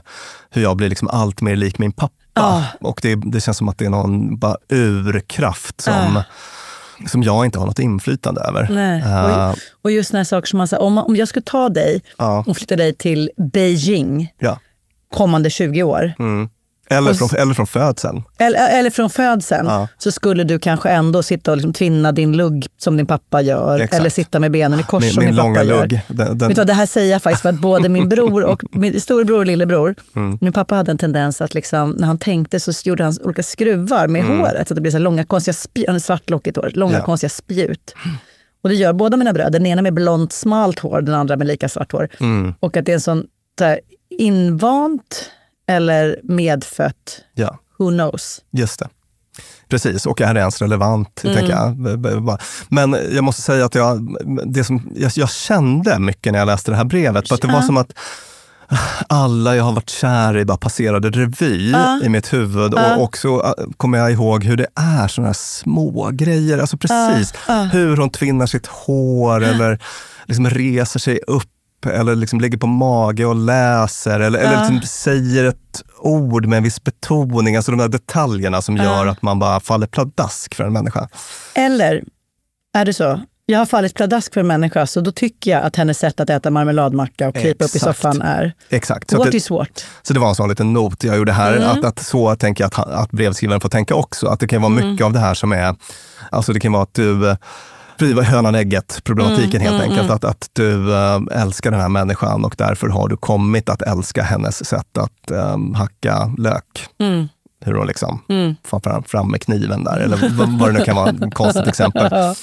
hur 0.50 0.62
jag 0.62 0.76
blir 0.76 0.88
liksom 0.88 1.08
allt 1.08 1.40
mer 1.40 1.56
lik 1.56 1.78
min 1.78 1.92
pappa. 1.92 2.12
Ja. 2.34 2.64
Och 2.80 2.98
det, 3.02 3.14
det 3.14 3.40
känns 3.40 3.56
som 3.56 3.68
att 3.68 3.78
det 3.78 3.84
är 3.84 3.90
någon 3.90 4.38
bara 4.38 4.56
urkraft 4.72 5.80
som, 5.80 6.22
som 7.06 7.22
jag 7.22 7.44
inte 7.44 7.58
har 7.58 7.66
något 7.66 7.78
inflytande 7.78 8.40
över. 8.40 8.68
Nej. 8.70 9.00
Eh, 9.02 9.54
Och, 9.84 9.90
just 9.90 10.12
här 10.12 10.24
saker 10.24 10.46
som 10.46 10.58
man 10.58 10.68
säger, 10.68 10.82
om, 10.82 10.98
om 10.98 11.16
jag 11.16 11.28
skulle 11.28 11.42
ta 11.42 11.68
dig 11.68 12.02
Ja. 12.18 12.44
och 12.46 12.56
flytta 12.56 12.76
dig 12.76 12.94
till 12.94 13.30
Beijing 13.52 14.32
ja. 14.38 14.58
Kommande 15.14 15.50
20 15.50 15.82
år, 15.82 16.12
Mm. 16.18 16.48
Eller, 16.90 17.14
från, 17.14 17.28
eller 17.38 17.54
från 17.54 17.66
födseln. 17.66 18.22
eller, 18.38 18.78
eller 18.78 18.90
från 18.90 19.10
födseln, 19.10 19.66
Ja. 19.66 19.88
så 19.98 20.12
skulle 20.12 20.44
du 20.44 20.58
kanske 20.58 20.88
ändå 20.90 21.22
sitta 21.22 21.50
och 21.50 21.56
liksom 21.56 21.72
tvinna 21.72 22.12
din 22.12 22.36
lugg 22.36 22.66
som 22.78 22.96
din 22.96 23.06
pappa 23.06 23.42
gör. 23.42 23.78
Exakt. 23.80 24.00
Eller 24.00 24.10
sitta 24.10 24.38
med 24.40 24.50
benen 24.50 24.80
i 24.80 24.82
kors 24.82 25.02
Min, 25.02 25.12
som 25.12 25.24
min 25.24 25.36
långa 25.36 25.54
pappa 25.54 25.64
gör. 25.66 25.80
lugg. 25.86 26.00
Den, 26.08 26.38
den, 26.38 26.54
du 26.54 26.64
det 26.64 26.72
här 26.72 26.86
säger 26.86 27.12
jag 27.12 27.22
faktiskt 27.22 27.42
för 27.42 27.48
att 27.48 27.60
både 27.60 27.88
min 27.88 28.08
bror 28.08 28.44
och 28.44 28.62
min 28.72 29.00
storebror 29.00 29.38
och 29.38 29.46
lillebror, 29.46 29.94
Mm. 30.16 30.38
min 30.40 30.52
pappa 30.52 30.74
hade 30.74 30.90
en 30.90 30.98
tendens 30.98 31.40
att 31.40 31.54
liksom, 31.54 31.90
när 31.90 32.06
han 32.06 32.18
tänkte 32.18 32.60
så 32.60 32.72
gjorde 32.88 33.04
han 33.04 33.14
olika 33.24 33.42
skruvar 33.42 34.08
med 34.08 34.24
håret. 34.24 34.68
Så 34.68 34.74
att 34.74 34.76
det 34.76 34.80
blev 34.80 34.90
så 34.92 34.98
långa 34.98 35.24
konstiga 35.24 35.54
spjut, 35.54 35.86
han 35.86 35.92
hade 35.94 36.00
svartlockigt 36.00 36.56
hår, 36.56 36.70
långa 36.74 36.90
Mm. 36.92 37.00
Ja. 37.00 37.04
konstiga 37.06 37.30
spjut. 37.30 37.94
Och 38.62 38.68
det 38.68 38.74
gör 38.74 38.92
båda 38.92 39.16
mina 39.16 39.32
bröder, 39.32 39.50
den 39.50 39.66
ena 39.66 39.82
med 39.82 39.94
blont 39.94 40.32
smalt 40.32 40.78
hår, 40.78 41.00
den 41.00 41.14
andra 41.14 41.36
med 41.36 41.46
lika 41.46 41.68
svart 41.68 41.92
hår. 41.92 42.08
Mm. 42.20 42.54
Och 42.60 42.76
att 42.76 42.84
det 42.86 42.92
är 42.92 42.94
en 42.94 43.00
sån 43.00 43.24
så 43.58 43.64
här, 43.64 43.80
invant 44.10 45.30
eller 45.68 46.20
medfött, 46.22 47.20
ja. 47.34 47.58
who 47.78 47.90
knows. 47.90 48.40
Just 48.50 48.78
det. 48.78 48.88
Precis, 49.68 50.06
och 50.06 50.20
är 50.20 50.34
det 50.34 50.40
ens 50.40 50.62
relevant? 50.62 51.24
Mm. 51.24 51.36
Tänker 51.36 51.52
jag. 51.52 51.76
B- 52.00 52.16
bara. 52.20 52.38
Men 52.68 52.96
jag 53.12 53.24
måste 53.24 53.42
säga 53.42 53.64
att 53.64 53.74
jag, 53.74 54.16
det 54.46 54.64
som, 54.64 54.90
jag, 54.96 55.12
jag 55.14 55.30
kände 55.30 55.98
mycket 55.98 56.32
när 56.32 56.38
jag 56.38 56.46
läste 56.46 56.70
det 56.70 56.76
här 56.76 56.84
brevet. 56.84 57.28
För 57.28 57.34
att 57.34 57.42
det 57.42 57.48
var 57.48 57.62
som 57.62 57.76
att 57.76 57.92
alla 59.08 59.56
jag 59.56 59.64
har 59.64 59.72
varit 59.72 59.90
kär 59.90 60.36
i 60.36 60.44
bara 60.44 60.56
passerade 60.58 61.10
revy 61.10 61.70
Ja. 61.70 62.00
i 62.02 62.08
mitt 62.08 62.32
huvud. 62.32 62.72
Ja. 62.76 62.96
Och 62.96 63.02
också 63.02 63.28
äh, 63.28 63.64
kommer 63.76 63.98
jag 63.98 64.12
ihåg 64.12 64.44
hur 64.44 64.56
det 64.56 64.66
är, 64.74 65.08
sådana 65.08 65.28
här 65.28 65.34
små 65.34 66.10
grejer. 66.12 66.58
Alltså 66.58 66.76
precis, 66.76 67.34
Ja. 67.48 67.62
hur 67.62 67.96
hon 67.96 68.10
tvinnar 68.10 68.46
sitt 68.46 68.66
hår 68.66 69.44
eller 69.44 69.78
liksom 70.26 70.50
reser 70.50 71.00
sig 71.00 71.20
upp 71.26 71.48
eller 71.90 72.14
liksom 72.16 72.40
ligger 72.40 72.58
på 72.58 72.66
mage 72.66 73.24
och 73.24 73.36
läser 73.36 74.20
eller, 74.20 74.38
eller 74.38 74.52
Ja. 74.52 74.58
liksom 74.60 74.80
säger 74.82 75.44
ett 75.44 75.82
ord 75.98 76.46
med 76.46 76.56
en 76.56 76.62
viss 76.62 76.84
betoning. 76.84 77.56
Alltså 77.56 77.72
de 77.72 77.78
där 77.78 77.88
detaljerna 77.88 78.62
som 78.62 78.76
gör 78.76 79.06
att 79.06 79.22
man 79.22 79.38
bara 79.38 79.60
faller 79.60 79.86
pladask 79.86 80.54
för 80.54 80.64
en 80.64 80.72
människa. 80.72 81.08
Eller 81.54 82.02
är 82.74 82.84
det 82.84 82.94
så? 82.94 83.20
Jag 83.50 83.58
har 83.58 83.66
fallit 83.66 83.94
pladask 83.94 84.34
för 84.34 84.40
en 84.40 84.46
människa, 84.46 84.86
så 84.86 85.00
då 85.00 85.12
tycker 85.12 85.50
jag 85.50 85.62
att 85.62 85.76
hennes 85.76 85.98
sätt 85.98 86.20
att 86.20 86.30
äta 86.30 86.50
marmeladmacka 86.50 87.28
och 87.28 87.34
krypa 87.34 87.64
upp 87.64 87.74
i 87.74 87.78
soffan 87.78 88.22
är... 88.22 88.52
Exakt. 88.70 89.10
Så, 89.10 89.18
What 89.18 89.30
det, 89.30 89.36
is 89.36 89.50
what? 89.50 89.84
så 90.02 90.14
det 90.14 90.20
var 90.20 90.28
en 90.28 90.34
sån 90.34 90.48
liten 90.48 90.72
not 90.72 91.04
jag 91.04 91.16
gjorde 91.16 91.32
här. 91.32 91.56
Mm. 91.56 91.68
Att, 91.68 91.84
att 91.84 91.98
så 91.98 92.36
tänker 92.36 92.64
jag 92.64 92.68
att, 92.80 92.88
att 92.88 93.10
brevskrivaren 93.10 93.60
får 93.60 93.68
tänka 93.68 93.94
också. 93.94 94.26
Att 94.26 94.40
det 94.40 94.46
kan 94.48 94.62
vara 94.62 94.72
Mm. 94.72 94.90
mycket 94.90 95.04
av 95.04 95.12
det 95.12 95.18
här 95.20 95.34
som 95.34 95.52
är, 95.52 95.76
alltså 96.30 96.52
det 96.52 96.60
kan 96.60 96.72
vara 96.72 96.82
att 96.82 96.94
du 96.94 97.36
det 98.06 98.14
var 98.14 98.22
hönan 98.22 98.54
ägget 98.54 99.00
problematiken 99.04 99.60
Mm, 99.60 99.72
helt 99.72 99.82
enkelt. 99.90 100.10
Att, 100.10 100.24
att 100.24 100.50
du 100.52 100.94
äh, 100.94 101.20
älskar 101.32 101.70
den 101.70 101.80
här 101.80 101.88
människan 101.88 102.44
och 102.44 102.54
därför 102.58 102.88
har 102.88 103.08
du 103.08 103.16
kommit 103.16 103.68
att 103.68 103.82
älska 103.82 104.22
hennes 104.22 104.66
sätt 104.66 104.98
att 104.98 105.30
ähm, 105.30 105.74
hacka 105.74 106.34
lök. 106.38 106.86
Mm. 107.00 107.28
Hur 107.64 107.74
hon 107.74 107.86
liksom 107.86 108.20
far 108.64 108.80
fram, 108.80 109.02
fram 109.02 109.30
med 109.30 109.42
kniven 109.42 109.84
där, 109.84 109.96
eller 109.96 110.30
vad, 110.38 110.58
vad 110.58 110.68
det 110.68 110.78
nu 110.78 110.84
kan 110.84 110.96
vara, 110.96 111.10
ett 111.10 111.16
konstigt 111.34 111.66
exempel. 111.66 112.08
Ja. 112.10 112.34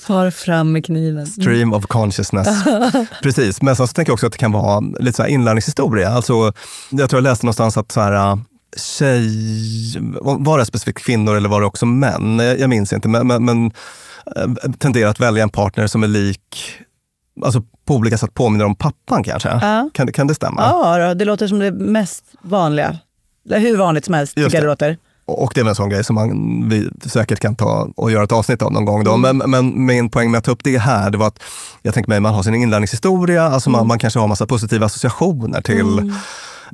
Far 0.00 0.30
fram 0.30 0.72
med 0.72 0.84
kniven. 0.84 1.26
Stream 1.26 1.72
of 1.72 1.86
consciousness. 1.86 2.48
Precis, 3.22 3.62
men 3.62 3.76
sen 3.76 3.88
så 3.88 3.92
tänker 3.92 4.10
jag 4.10 4.14
också 4.14 4.26
att 4.26 4.32
det 4.32 4.38
kan 4.38 4.52
vara 4.52 4.80
lite 4.80 5.16
så 5.16 5.22
här 5.22 5.30
inlärningshistoria. 5.30 6.08
Alltså, 6.10 6.52
jag 6.90 7.10
tror 7.10 7.18
jag 7.18 7.22
läste 7.22 7.46
någonstans 7.46 7.76
att 7.76 7.92
så 7.92 8.00
här, 8.00 8.38
tjej, 8.76 9.28
var 10.20 10.58
det 10.58 10.66
specifikt 10.66 10.98
kvinnor 10.98 11.36
eller 11.36 11.48
var 11.48 11.60
det 11.60 11.66
också 11.66 11.86
män? 11.86 12.38
Jag 12.38 12.60
jag 12.60 12.70
minns 12.70 12.92
inte, 12.92 13.08
men, 13.08 13.26
men, 13.26 13.44
men 13.44 13.72
äh, 14.36 14.72
tenderar 14.78 15.10
att 15.10 15.20
välja 15.20 15.42
en 15.42 15.50
partner 15.50 15.86
som 15.86 16.02
är 16.02 16.08
lik, 16.08 16.72
alltså 17.44 17.62
på 17.86 17.94
olika 17.94 18.18
sätt 18.18 18.34
påminner 18.34 18.64
om 18.64 18.76
pappan 18.76 19.22
kanske. 19.24 19.48
Ja. 19.48 19.90
Kan, 19.94 20.06
det- 20.06 20.12
kan 20.12 20.26
det 20.26 20.34
stämma? 20.34 20.62
Ja, 20.62 20.98
då, 21.08 21.14
det 21.14 21.24
låter 21.24 21.48
som 21.48 21.58
det 21.58 21.72
mest 21.72 22.24
vanliga. 22.42 22.98
Hur 23.50 23.76
vanligt 23.76 24.04
som 24.04 24.14
helst 24.14 24.36
Just 24.36 24.46
tycker 24.50 24.66
jag 24.66 24.78
det 24.78 24.84
det. 24.86 24.90
låter. 24.92 24.98
Och 25.26 25.52
det 25.54 25.60
är 25.60 25.64
väl 25.64 25.68
en 25.68 25.74
sån 25.74 25.88
grej 25.90 26.04
som 26.04 26.14
man, 26.14 26.68
vi 26.68 26.90
säkert 27.08 27.40
kan 27.40 27.56
ta 27.56 27.88
och 27.96 28.10
göra 28.10 28.24
ett 28.24 28.32
avsnitt 28.32 28.62
av 28.62 28.72
någon 28.72 28.84
gång. 28.84 29.00
Mm. 29.00 29.04
Då. 29.04 29.16
Men, 29.32 29.50
men 29.50 29.86
min 29.86 30.10
poäng 30.10 30.30
med 30.30 30.38
att 30.38 30.44
ta 30.44 30.50
upp 30.50 30.64
det 30.64 30.78
här, 30.78 31.10
det 31.10 31.18
var 31.18 31.26
att 31.26 31.42
jag 31.82 31.94
tänker 31.94 32.08
mig 32.08 32.20
man 32.20 32.34
har 32.34 32.42
sin 32.42 32.54
inlärningshistoria, 32.54 33.42
alltså 33.42 33.70
Mm. 33.70 33.78
man, 33.78 33.86
man 33.86 33.98
kanske 33.98 34.18
har 34.18 34.28
massa 34.28 34.46
positiva 34.46 34.86
associationer 34.86 35.60
till 35.62 36.12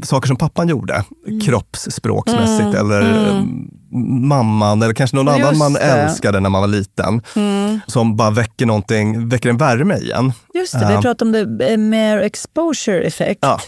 saker 0.03 0.27
som 0.27 0.37
pappan 0.37 0.69
gjorde, 0.69 1.05
Mm. 1.27 1.41
kroppsspråksmässigt 1.41 2.75
eller 2.75 3.01
eh, 3.01 3.43
mamman 4.29 4.83
eller 4.83 4.95
kanske 4.95 5.17
någon 5.17 5.27
Just 5.27 5.39
annan 5.47 5.59
man 5.59 5.73
det. 5.73 5.79
älskade 5.81 6.41
när 6.41 6.51
man 6.51 6.61
var 6.61 6.69
liten. 6.69 7.23
Som 7.87 8.17
bara 8.17 8.31
väcker 8.31 8.67
någonting, 8.67 9.29
väcker 9.29 9.49
en 9.49 9.57
värme 9.57 9.97
igen. 9.97 10.33
Just 10.55 10.73
det, 10.81 10.87
vi 10.89 10.93
Ja. 10.95 11.01
pratade 11.03 11.39
om 11.41 11.57
det 11.59 11.67
eh, 11.73 11.77
mere 11.79 12.23
exposure 12.25 13.03
effect. 13.03 13.39
Ja. 13.43 13.61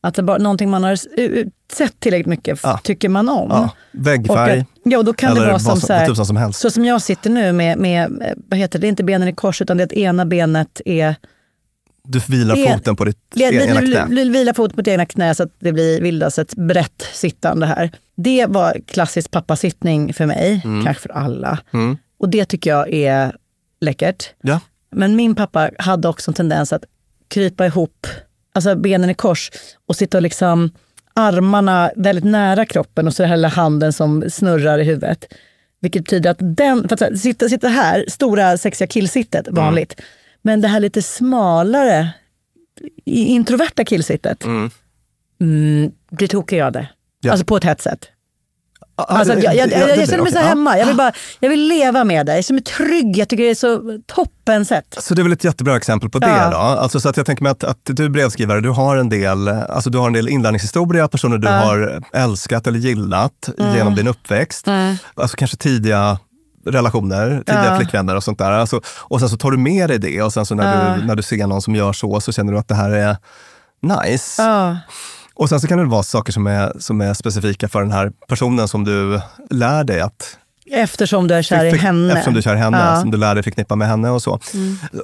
Att 0.00 0.14
det 0.14 0.22
bara 0.22 0.38
någonting 0.38 0.70
man 0.70 0.84
har 0.84 0.92
uh, 1.20 1.46
sett 1.72 2.00
tillräckligt 2.00 2.26
mycket 2.26 2.60
Ja. 2.62 2.80
tycker 2.82 3.08
man 3.08 3.28
om. 3.28 3.48
Ja, 3.50 3.60
Och 3.92 4.06
väggfärg 4.06 4.60
att, 4.60 4.66
ja, 4.84 4.98
och 4.98 5.04
då 5.04 5.12
kan 5.12 5.30
eller 5.30 5.40
det 5.40 5.46
vara 5.46 5.58
som, 5.58 5.70
som, 5.70 5.80
så, 5.80 5.92
här, 5.92 6.06
tusan 6.06 6.26
som 6.26 6.36
helst. 6.36 6.60
så 6.60 6.70
som 6.70 6.84
jag 6.84 7.02
sitter 7.02 7.30
nu 7.30 7.52
med, 7.52 7.78
med, 7.78 8.04
eh, 8.22 8.32
vad 8.48 8.58
heter 8.58 8.78
det, 8.78 8.82
det 8.82 8.86
är 8.86 8.88
inte 8.88 9.04
benen 9.04 9.28
i 9.28 9.34
kors 9.34 9.62
utan 9.62 9.76
det 9.76 9.96
ena 9.98 10.24
benet 10.26 10.80
är 10.84 11.14
Du 12.10 12.20
vilar 12.28 12.56
det- 12.56 12.72
foten 12.72 12.96
på 12.96 13.04
ditt 13.04 13.18
Det- 13.34 13.42
ena 13.42 13.80
knä. 13.80 14.06
det- 14.24 14.30
Vila 14.30 14.54
fot 14.54 14.76
mot 14.76 14.88
egna 14.88 15.06
knä 15.06 15.34
så 15.34 15.42
att 15.42 15.52
det 15.58 15.72
blir 15.72 16.00
bildas 16.00 16.38
ett 16.38 16.54
brett 16.54 17.02
sittande 17.12 17.66
här. 17.66 17.90
Det 18.16 18.46
var 18.46 18.76
klassisk 18.86 19.30
pappasittning 19.30 20.14
för 20.14 20.26
mig, 20.26 20.60
kanske 20.84 21.02
för 21.02 21.08
alla. 21.12 21.58
Mm. 21.72 21.96
Och 22.18 22.28
det 22.28 22.44
tycker 22.44 22.70
jag 22.70 22.92
är 22.94 23.36
läckert. 23.80 24.30
Ja. 24.42 24.60
Men 24.90 25.16
min 25.16 25.34
pappa 25.34 25.70
hade 25.78 26.08
också 26.08 26.30
en 26.30 26.34
tendens 26.34 26.72
att 26.72 26.84
krypa 27.28 27.66
ihop, 27.66 28.06
alltså 28.54 28.74
benen 28.76 29.10
i 29.10 29.14
kors 29.14 29.50
och 29.86 29.96
sitta 29.96 30.18
och 30.18 30.22
liksom 30.22 30.70
armarna 31.14 31.90
väldigt 31.96 32.24
nära 32.24 32.66
kroppen 32.66 33.06
och 33.06 33.14
så 33.14 33.22
den 33.22 33.30
här 33.44 33.50
handen 33.50 33.92
som 33.92 34.24
snurrar 34.30 34.78
i 34.78 34.84
huvudet. 34.84 35.24
Vilket 35.80 36.04
betyder 36.04 36.30
att 36.30 36.38
den, 36.40 36.88
för 36.88 37.04
att 37.04 37.18
sitta, 37.18 37.48
sitta 37.48 37.68
här, 37.68 38.04
stora 38.08 38.58
sexiga 38.58 38.86
killsittet, 38.88 39.48
vanligt. 39.50 40.00
Men 40.42 40.60
det 40.60 40.68
här 40.68 40.80
lite 40.80 41.02
smalare, 41.02 42.10
introverta 43.04 43.84
killsittet, 43.84 44.44
Mm. 44.44 44.70
mm, 45.40 45.90
det 46.10 46.28
tokar 46.28 46.56
jag 46.56 46.72
det. 46.72 46.88
Ja. 47.20 47.30
Alltså 47.32 47.44
på 47.46 47.56
ett 47.56 47.64
hett 47.64 47.80
sätt. 47.80 48.08
Ah, 49.00 49.02
Alltså, 49.04 49.34
jag, 49.34 49.44
jag, 49.56 49.72
ja, 49.72 49.78
jag, 49.78 49.98
jag 49.98 50.08
känner 50.08 50.22
mig 50.22 50.32
så 50.32 50.38
hemma. 50.38 50.78
Jag 50.78 50.86
vill, 50.86 50.96
bara, 50.96 51.12
jag 51.40 51.50
vill 51.50 51.68
leva 51.68 52.04
med 52.04 52.26
dig, 52.26 52.42
som 52.42 52.56
är 52.56 52.60
trygg. 52.60 53.16
Jag 53.18 53.28
tycker 53.28 53.44
det 53.44 53.50
är 53.50 53.54
så 53.54 53.98
toppen 54.06 54.64
sätt. 54.64 54.96
Så 55.00 55.14
det 55.14 55.20
är 55.20 55.22
väl 55.22 55.32
ett 55.32 55.44
jättebra 55.44 55.76
exempel 55.76 56.10
på 56.10 56.18
det 56.18 56.26
Ja. 56.28 56.50
då? 56.50 56.56
Alltså 56.56 57.00
så 57.00 57.08
att 57.08 57.16
jag 57.16 57.26
tänker 57.26 57.42
mig 57.42 57.52
att, 57.52 57.64
att 57.64 57.78
du 57.84 58.08
brevskrivare, 58.08 58.60
du 58.60 58.68
har 58.70 58.96
en 58.96 59.08
del, 59.08 59.48
alltså 59.48 59.90
du 59.90 59.98
har 59.98 60.06
en 60.06 60.12
del 60.12 60.28
inlärningshistoria, 60.28 61.08
personer 61.08 61.38
du 61.38 61.48
Ja. 61.48 61.52
har 61.54 62.02
älskat 62.12 62.66
eller 62.66 62.78
gillat 62.78 63.48
genom 63.74 63.94
din 63.94 64.06
uppväxt. 64.08 64.66
Alltså 65.14 65.36
kanske 65.36 65.56
tidiga 65.56 66.18
relationer, 66.66 67.42
tidiga 67.46 67.64
Ja. 67.64 67.76
flickvänner 67.78 68.16
och 68.16 68.24
sånt 68.24 68.38
där. 68.38 68.50
Alltså, 68.50 68.80
och 69.00 69.20
sen 69.20 69.28
så 69.28 69.36
tar 69.36 69.50
du 69.50 69.56
med 69.58 69.88
dig 69.90 69.98
det 69.98 70.22
och 70.22 70.32
sen 70.32 70.46
så 70.46 70.54
när, 70.54 70.88
Ja. 70.90 70.96
du, 70.96 71.04
när 71.06 71.16
du 71.16 71.22
ser 71.22 71.46
någon 71.46 71.62
som 71.62 71.74
gör 71.74 71.92
så, 71.92 72.20
så 72.20 72.32
känner 72.32 72.52
du 72.52 72.58
att 72.58 72.68
det 72.68 72.74
här 72.74 72.90
är 72.90 73.16
nice. 73.82 74.42
Ja. 74.42 74.76
Och 75.34 75.48
sen 75.48 75.60
så 75.60 75.66
kan 75.66 75.78
det 75.78 75.84
vara 75.84 76.02
saker 76.02 76.32
som 76.32 76.46
är, 76.46 76.72
som 76.78 77.00
är 77.00 77.14
specifika 77.14 77.68
för 77.68 77.80
den 77.80 77.92
här 77.92 78.12
personen 78.28 78.68
som 78.68 78.84
du 78.84 79.20
lär 79.50 79.84
dig 79.84 80.00
att 80.00 80.38
Eftersom 80.70 81.28
du 81.28 81.34
är 81.34 81.42
kär 81.42 81.64
i 81.64 81.76
henne. 81.78 82.12
Eftersom 82.12 82.32
du 82.34 82.38
är 82.38 82.42
kär 82.42 82.54
i 82.54 82.58
henne, 82.58 82.78
Ja. 82.78 82.88
Mm. 82.88 83.00
som 83.00 83.10
du 83.10 83.16
lär 83.18 83.34
dig 83.34 83.44
förknippa 83.44 83.76
med 83.76 83.88
henne 83.88 84.10
och 84.10 84.22
så. 84.22 84.40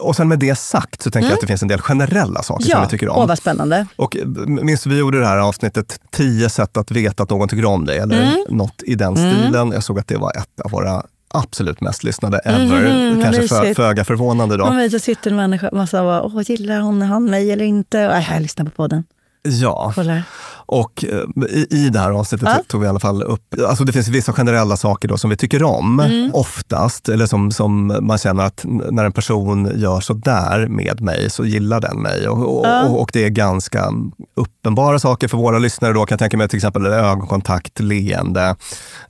Och 0.00 0.16
sen 0.16 0.28
med 0.28 0.38
det 0.38 0.54
sagt 0.58 1.02
så 1.02 1.10
tänker 1.10 1.28
jag 1.28 1.34
att 1.34 1.40
det 1.40 1.46
finns 1.46 1.62
en 1.62 1.68
del 1.68 1.80
generella 1.80 2.42
saker 2.42 2.64
som 2.64 2.70
Ja, 2.70 2.80
vi 2.82 2.88
tycker 2.90 3.08
om. 3.08 3.16
åh 3.18 3.26
vad 3.28 3.38
spännande. 3.38 3.86
Och 3.96 4.16
eh, 4.16 4.26
minns 4.46 4.86
vi 4.86 4.98
gjorde 4.98 5.20
det 5.20 5.26
här 5.26 5.36
avsnittet 5.38 5.98
10 6.10 6.48
sätt 6.50 6.76
att 6.76 6.90
veta 6.90 7.22
att 7.22 7.30
någon 7.30 7.48
tycker 7.48 7.64
om 7.64 7.84
dig, 7.86 7.98
eller 7.98 8.22
Mm. 8.22 8.44
något 8.48 8.82
i 8.82 8.94
den 8.94 9.16
stilen. 9.16 9.72
Jag 9.72 9.82
såg 9.82 9.98
att 9.98 10.08
det 10.08 10.16
var 10.16 10.30
ett 10.30 10.60
av 10.64 10.70
våra 10.70 11.02
absolut 11.34 11.80
mest 11.80 12.04
lyssnade 12.04 12.38
ever. 12.38 13.14
Vad 13.14 13.22
Kanske 13.22 13.48
för, 13.48 13.74
föga 13.74 14.04
förvånande 14.04 14.56
då. 14.56 14.64
Om 14.64 14.76
vi 14.76 14.90
så 14.90 14.98
sitter 14.98 15.30
en 15.30 15.36
människa 15.36 15.70
massa 15.72 16.00
och 16.02 16.06
bara, 16.06 16.22
åh, 16.22 16.42
gillar 16.42 16.80
hon 16.80 17.02
han 17.02 17.24
mig 17.24 17.52
eller 17.52 17.64
inte? 17.64 18.00
Äh, 18.00 18.32
jag 18.32 18.42
lyssnar 18.42 18.64
på 18.64 18.70
podden. 18.70 19.04
Ja, 19.48 19.92
Kollar. 19.94 20.22
och 20.66 21.04
eh, 21.04 21.44
i, 21.48 21.66
i 21.70 21.88
det 21.90 21.98
här 21.98 22.10
avsnittet 22.10 22.48
Ja. 22.52 22.62
tog 22.68 22.80
vi 22.80 22.86
i 22.86 22.90
alla 22.90 23.00
fall 23.00 23.22
upp, 23.22 23.54
alltså 23.68 23.84
det 23.84 23.92
finns 23.92 24.08
vissa 24.08 24.32
generella 24.32 24.76
saker 24.76 25.08
då 25.08 25.16
som 25.18 25.30
vi 25.30 25.36
tycker 25.36 25.62
om 25.62 26.00
Mm. 26.00 26.30
oftast, 26.34 27.08
eller 27.08 27.26
som, 27.26 27.50
som 27.52 27.98
man 28.00 28.18
känner 28.18 28.44
att 28.44 28.60
när 28.64 29.04
en 29.04 29.12
person 29.12 29.70
gör 29.74 30.00
så 30.00 30.12
där 30.14 30.66
med 30.68 31.00
mig 31.00 31.30
så 31.30 31.44
gillar 31.44 31.80
den 31.80 31.96
mig. 32.02 32.28
Och, 32.28 32.58
och, 32.58 32.66
Ja. 32.66 32.84
och, 32.84 33.00
och 33.02 33.10
det 33.12 33.24
är 33.24 33.28
ganska 33.28 33.92
uppenbara 34.36 34.98
saker 34.98 35.28
för 35.28 35.36
våra 35.38 35.58
lyssnare 35.58 35.92
då, 35.92 36.06
kan 36.06 36.14
jag 36.14 36.18
tänka 36.18 36.36
mig 36.36 36.48
till 36.48 36.56
exempel 36.56 36.86
ögonkontakt, 36.86 37.80
leende, 37.80 38.56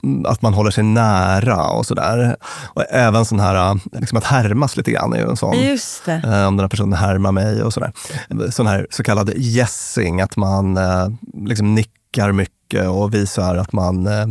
mm, 0.03 0.25
att 0.25 0.41
man 0.41 0.53
håller 0.53 0.71
sig 0.71 0.83
nära 0.83 1.67
och 1.69 1.85
sådär. 1.85 2.35
Och 2.73 2.83
även 2.89 3.25
sån 3.25 3.39
här, 3.39 3.79
liksom 3.99 4.17
att 4.17 4.23
härmas 4.23 4.77
lite 4.77 4.91
grann 4.91 5.13
är 5.13 5.17
ju 5.17 5.29
en 5.29 5.37
sån. 5.37 5.59
Just 5.59 6.05
det. 6.05 6.13
Eh, 6.25 6.47
om 6.47 6.57
den 6.57 6.59
här 6.63 6.67
personen 6.67 6.93
härmar 6.99 7.31
mig 7.31 7.63
och 7.63 7.73
sådär. 7.73 7.93
Sån 8.51 8.67
här 8.67 8.87
så 8.89 9.03
kallad 9.03 9.31
gässing, 9.35 10.21
att 10.25 10.37
man 10.37 10.77
eh, 10.77 11.07
liksom 11.33 11.75
nickar 11.75 12.31
mycket 12.31 12.87
och 12.89 13.13
visar 13.13 13.55
att 13.55 13.73
man 13.73 14.07
eh, 14.07 14.25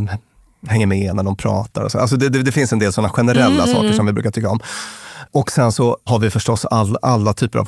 hänger 0.66 0.86
med 0.86 1.14
när 1.16 1.22
de 1.22 1.36
pratar. 1.36 1.82
Och 1.82 1.92
så. 1.92 1.98
Alltså 1.98 2.16
det, 2.16 2.28
det, 2.28 2.42
det 2.42 2.52
finns 2.52 2.72
en 2.72 2.78
del 2.78 2.92
sådana 2.92 3.08
generella 3.12 3.66
saker 3.66 3.92
som 3.92 4.06
vi 4.06 4.12
brukar 4.12 4.30
tycka 4.30 4.50
om. 4.50 4.60
Och 5.32 5.50
sen 5.50 5.72
så 5.72 5.98
har 6.04 6.18
vi 6.18 6.30
förstås 6.30 6.64
all, 6.64 6.96
alla 7.02 7.32
typer 7.32 7.58
av 7.58 7.66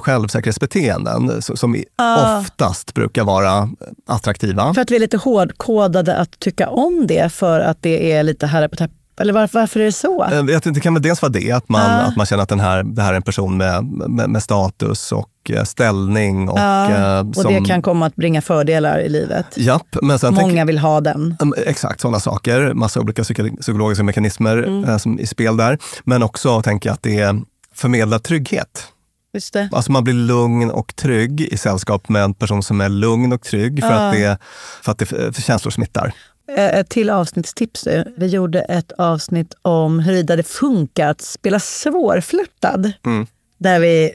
självsäkerhetsbeteenden 0.61 1.43
som 1.43 1.77
Ah. 1.97 2.39
oftast 2.41 2.95
brukar 2.95 3.25
vara 3.25 3.69
attraktiva. 4.07 4.75
För 4.75 4.81
att 4.83 4.91
vi 4.91 4.97
är 4.97 5.01
lite 5.01 5.17
hårdkodade 5.17 6.17
att 6.17 6.39
tycka 6.39 6.69
om 6.69 7.07
det 7.07 7.33
för 7.33 7.61
att 7.61 7.83
det 7.83 8.13
är 8.13 8.23
lite 8.23 8.47
här 8.47 8.69
på 8.69 8.77
täpp- 8.77 8.91
Eller 9.21 9.33
varför, 9.33 9.61
varför 9.61 9.81
är 9.81 9.85
det 9.85 9.93
så? 9.93 10.25
Eh, 10.25 10.33
Jag 10.35 10.63
det 10.75 10.81
kan 10.81 10.95
väl 10.95 11.03
dels 11.03 11.23
vara 11.23 11.33
det, 11.33 11.53
att 11.53 11.69
man, 11.69 11.81
Ja. 11.91 11.97
att 11.99 12.17
man 12.17 12.27
känner 12.27 12.43
att 12.43 12.49
den 12.49 12.61
här, 12.61 12.83
det 12.83 13.03
här 13.03 13.13
är 13.13 13.17
en 13.17 13.23
person 13.23 13.57
med, 13.57 13.85
med, 13.85 14.31
med 14.31 14.43
status 14.43 15.13
och 15.13 15.29
ställning. 15.65 16.49
Och, 16.49 16.59
ja, 16.59 16.91
eh, 17.19 17.29
och 17.29 17.35
som, 17.35 17.53
det 17.55 17.61
kan 17.69 17.83
komma 17.83 18.07
att 18.07 18.17
bringa 18.17 18.43
fördelar 18.43 18.99
i 18.99 19.09
livet. 19.09 19.47
Japp, 19.57 19.97
men 20.03 20.19
sen 20.19 20.35
Många 20.35 20.65
vill 20.65 20.79
ha 20.79 21.01
den. 21.01 21.37
Mm, 21.43 21.55
Exakt 21.67 22.01
sådana 22.01 22.21
saker. 22.21 22.75
Massa 22.75 23.01
olika 23.01 23.23
psyko- 23.23 23.61
psykologiska 23.61 24.05
mekanismer 24.05 24.57
Mm. 24.57 24.85
eh, 24.85 24.97
som 24.99 25.19
i 25.21 25.27
spel 25.27 25.57
där. 25.57 25.79
Men 26.05 26.23
också 26.23 26.63
tänker 26.63 26.89
jag 26.89 26.95
att 26.95 27.03
det 27.03 27.35
förmedlar 27.75 28.19
trygghet. 28.19 28.87
Just 29.35 29.53
det. 29.53 29.69
Alltså 29.73 29.93
man 29.93 30.05
blir 30.05 30.15
lugn 30.15 30.71
och 30.71 30.97
trygg 30.97 31.41
i 31.41 31.57
sällskap 31.57 32.09
med 32.09 32.23
en 32.23 32.35
person 32.35 32.63
som 32.63 32.81
är 32.81 32.89
lugn 32.89 33.33
och 33.33 33.43
trygg 33.43 33.81
för 33.83 33.91
Ja. 33.91 34.09
att 34.09 34.13
det, 34.15 34.39
för 34.83 34.93
att 34.93 34.99
det 34.99 35.07
för 35.07 35.43
känslor 35.43 35.71
smittar. 35.71 36.13
Eh, 36.57 36.65
Ett 36.79 36.89
till 36.89 37.11
avsnittstips. 37.11 37.89
Vi 38.17 38.27
gjorde 38.27 38.61
ett 38.61 38.93
avsnitt 38.99 39.55
om 39.63 39.99
huruvida 39.99 40.37
det 40.37 40.43
funkar 40.43 41.09
att 41.09 41.21
spela 41.21 41.61
svårflörtad. 41.61 42.93
Mm. 43.07 43.27
Där 43.59 43.81
vi 43.81 44.11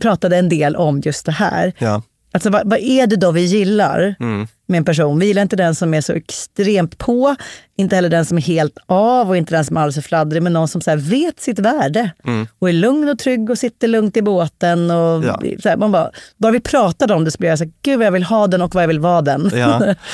pratade 0.00 0.36
en 0.36 0.48
del 0.48 0.76
om 0.76 1.00
just 1.00 1.26
det 1.26 1.32
här. 1.32 1.72
Ja. 1.78 2.02
Alltså 2.32 2.50
vad, 2.50 2.70
vad 2.70 2.78
är 2.78 3.06
det 3.06 3.16
då 3.16 3.30
vi 3.30 3.40
gillar 3.44 4.14
Mm. 4.20 4.46
med 4.66 4.78
en 4.78 4.84
person? 4.84 5.18
Vi 5.18 5.26
gillar 5.26 5.42
inte 5.42 5.56
den 5.56 5.74
som 5.74 5.94
är 5.94 6.00
så 6.00 6.12
extremt 6.12 6.98
på, 6.98 7.36
inte 7.76 7.96
heller 7.96 8.08
den 8.08 8.24
som 8.24 8.36
är 8.38 8.42
helt 8.42 8.78
av 8.86 9.28
och 9.28 9.36
inte 9.36 9.54
den 9.54 9.64
som 9.64 9.76
är 9.76 9.80
alldeles 9.80 9.94
för 9.94 10.02
fladdrig, 10.02 10.42
men 10.42 10.52
någon 10.52 10.68
som 10.68 10.80
så 10.80 10.96
vet 10.96 11.40
sitt 11.40 11.58
värde 11.58 12.10
och 12.58 12.68
är 12.68 12.72
lugn 12.72 13.08
och 13.08 13.18
trygg 13.18 13.50
och 13.50 13.58
sitter 13.58 13.88
lugnt 13.88 14.16
i 14.16 14.22
båten. 14.22 14.90
Och 14.90 15.24
Ja. 15.24 15.40
så 15.62 15.68
här, 15.68 15.76
man 15.76 15.92
bara, 15.92 16.10
bara 16.36 16.52
vi 16.52 16.60
pratade 16.60 17.14
om 17.14 17.24
det 17.24 17.30
så 17.30 17.38
blev 17.38 17.48
jag 17.48 17.58
så 17.58 17.64
här, 17.64 17.72
gud 17.82 17.98
vad 17.98 18.06
jag 18.06 18.12
vill 18.12 18.22
ha 18.24 18.46
den 18.46 18.62
och 18.62 18.74
vad 18.74 18.82
jag 18.82 18.88
vill 18.88 19.00
vara 19.00 19.22
den. 19.22 19.50
Ja. 19.54 19.94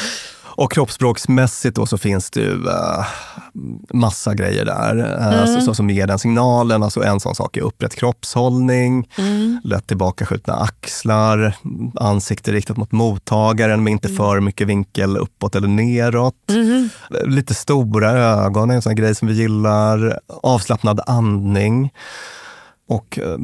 Och 0.61 0.73
kroppsspråksmässigt 0.73 1.76
då 1.76 1.87
så 1.87 1.99
finns 1.99 2.31
det 2.31 2.40
ju 2.40 2.67
äh, 2.69 3.07
massa 3.93 4.35
grejer 4.35 4.64
där 4.64 5.19
äh, 5.40 5.54
så, 5.54 5.61
så, 5.61 5.75
som 5.75 5.91
ger 5.91 6.06
den 6.06 6.19
signalen. 6.19 6.82
Alltså 6.82 7.02
en 7.02 7.21
sån 7.21 7.34
sak 7.34 7.56
är 7.56 7.61
upprätt 7.61 7.95
kroppshållning, 7.95 9.08
lätt 9.65 9.87
tillbakaskjutna 9.87 10.54
axlar, 10.54 11.56
ansikte 11.95 12.52
riktat 12.52 12.76
mot 12.76 12.93
mottagaren 12.93 13.84
med 13.84 13.91
inte 13.91 14.08
för 14.08 14.41
mycket 14.41 14.69
vinkel 14.69 15.17
uppåt 15.17 15.54
eller 15.54 15.69
neråt. 15.69 16.34
Lite 17.25 17.54
stora 17.54 18.11
ögon 18.11 18.71
är 18.71 18.75
en 18.75 18.82
sån 18.82 18.95
grej 18.95 19.15
som 19.15 19.28
vi 19.28 19.34
gillar. 19.34 20.19
Avslappnad 20.43 21.00
andning. 21.06 21.91
Och 22.91 23.19
eh, 23.19 23.37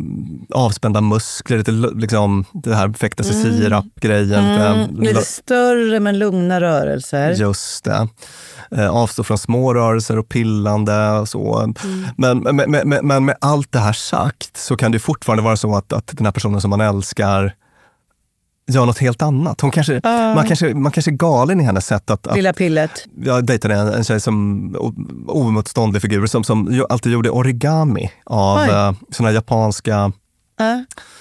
avspända 0.55 1.01
muskler, 1.01 1.59
lite 1.59 1.71
liksom 1.73 2.45
det 2.53 2.75
här 2.75 2.93
fäktelse 2.93 3.33
sirap-grejen. 3.33 4.45
Mm, 4.45 4.91
lite- 4.91 5.03
lite 5.03 5.23
större 5.25 6.01
men 6.01 6.19
lugna 6.19 6.61
rörelser. 6.61 7.31
Just 7.31 7.85
det. 7.85 8.09
Eh, 8.71 8.89
avstå 8.91 9.25
från 9.25 9.39
små 9.39 9.75
rörelser 9.75 10.19
och 10.19 10.29
pillande 10.29 11.11
och 11.11 11.29
så. 11.29 11.59
Mm. 11.59 12.07
Men, 12.17 12.39
men, 12.39 12.57
men, 12.71 12.89
men- 12.89 13.07
men 13.07 13.25
med 13.25 13.37
allt 13.41 13.73
det 13.73 13.79
här 13.79 13.93
sagt 13.93 14.57
så 14.57 14.77
kan 14.77 14.93
det 14.93 14.99
fortfarande 14.99 15.43
vara 15.43 15.57
så 15.57 15.77
att, 15.77 15.93
att 15.93 16.07
den 16.07 16.27
här 16.27 16.33
personen 16.33 16.61
som 16.61 16.71
man 16.71 16.81
älskar 16.81 17.53
gör 18.69 18.87
något 18.87 18.99
helt 18.99 19.23
annat. 19.23 19.61
Hon 19.61 19.71
kanske, 19.71 20.01
man, 20.05 20.47
kanske, 20.47 20.75
man 20.75 20.93
kanske 20.93 21.11
är 21.11 21.17
galen 21.17 21.61
i 21.61 21.65
hennes 21.65 21.87
sätt 21.87 22.11
att... 22.11 22.27
att 22.27 22.37
Lilla 22.37 22.53
pillet. 22.53 22.91
jag 23.25 23.47
dejtade 23.47 23.75
en, 23.75 23.89
en 23.89 24.05
tjej 24.05 24.21
som 24.21 24.77
oemotståndlig 25.29 26.03
figur 26.03 26.27
som, 26.27 26.45
som 26.45 26.85
alltid 26.89 27.13
gjorde 27.13 27.31
origami 27.31 28.11
av 28.25 28.59
Oj. 28.59 28.69
eh, 28.69 28.93
såna 29.11 29.33
japanska 29.33 30.13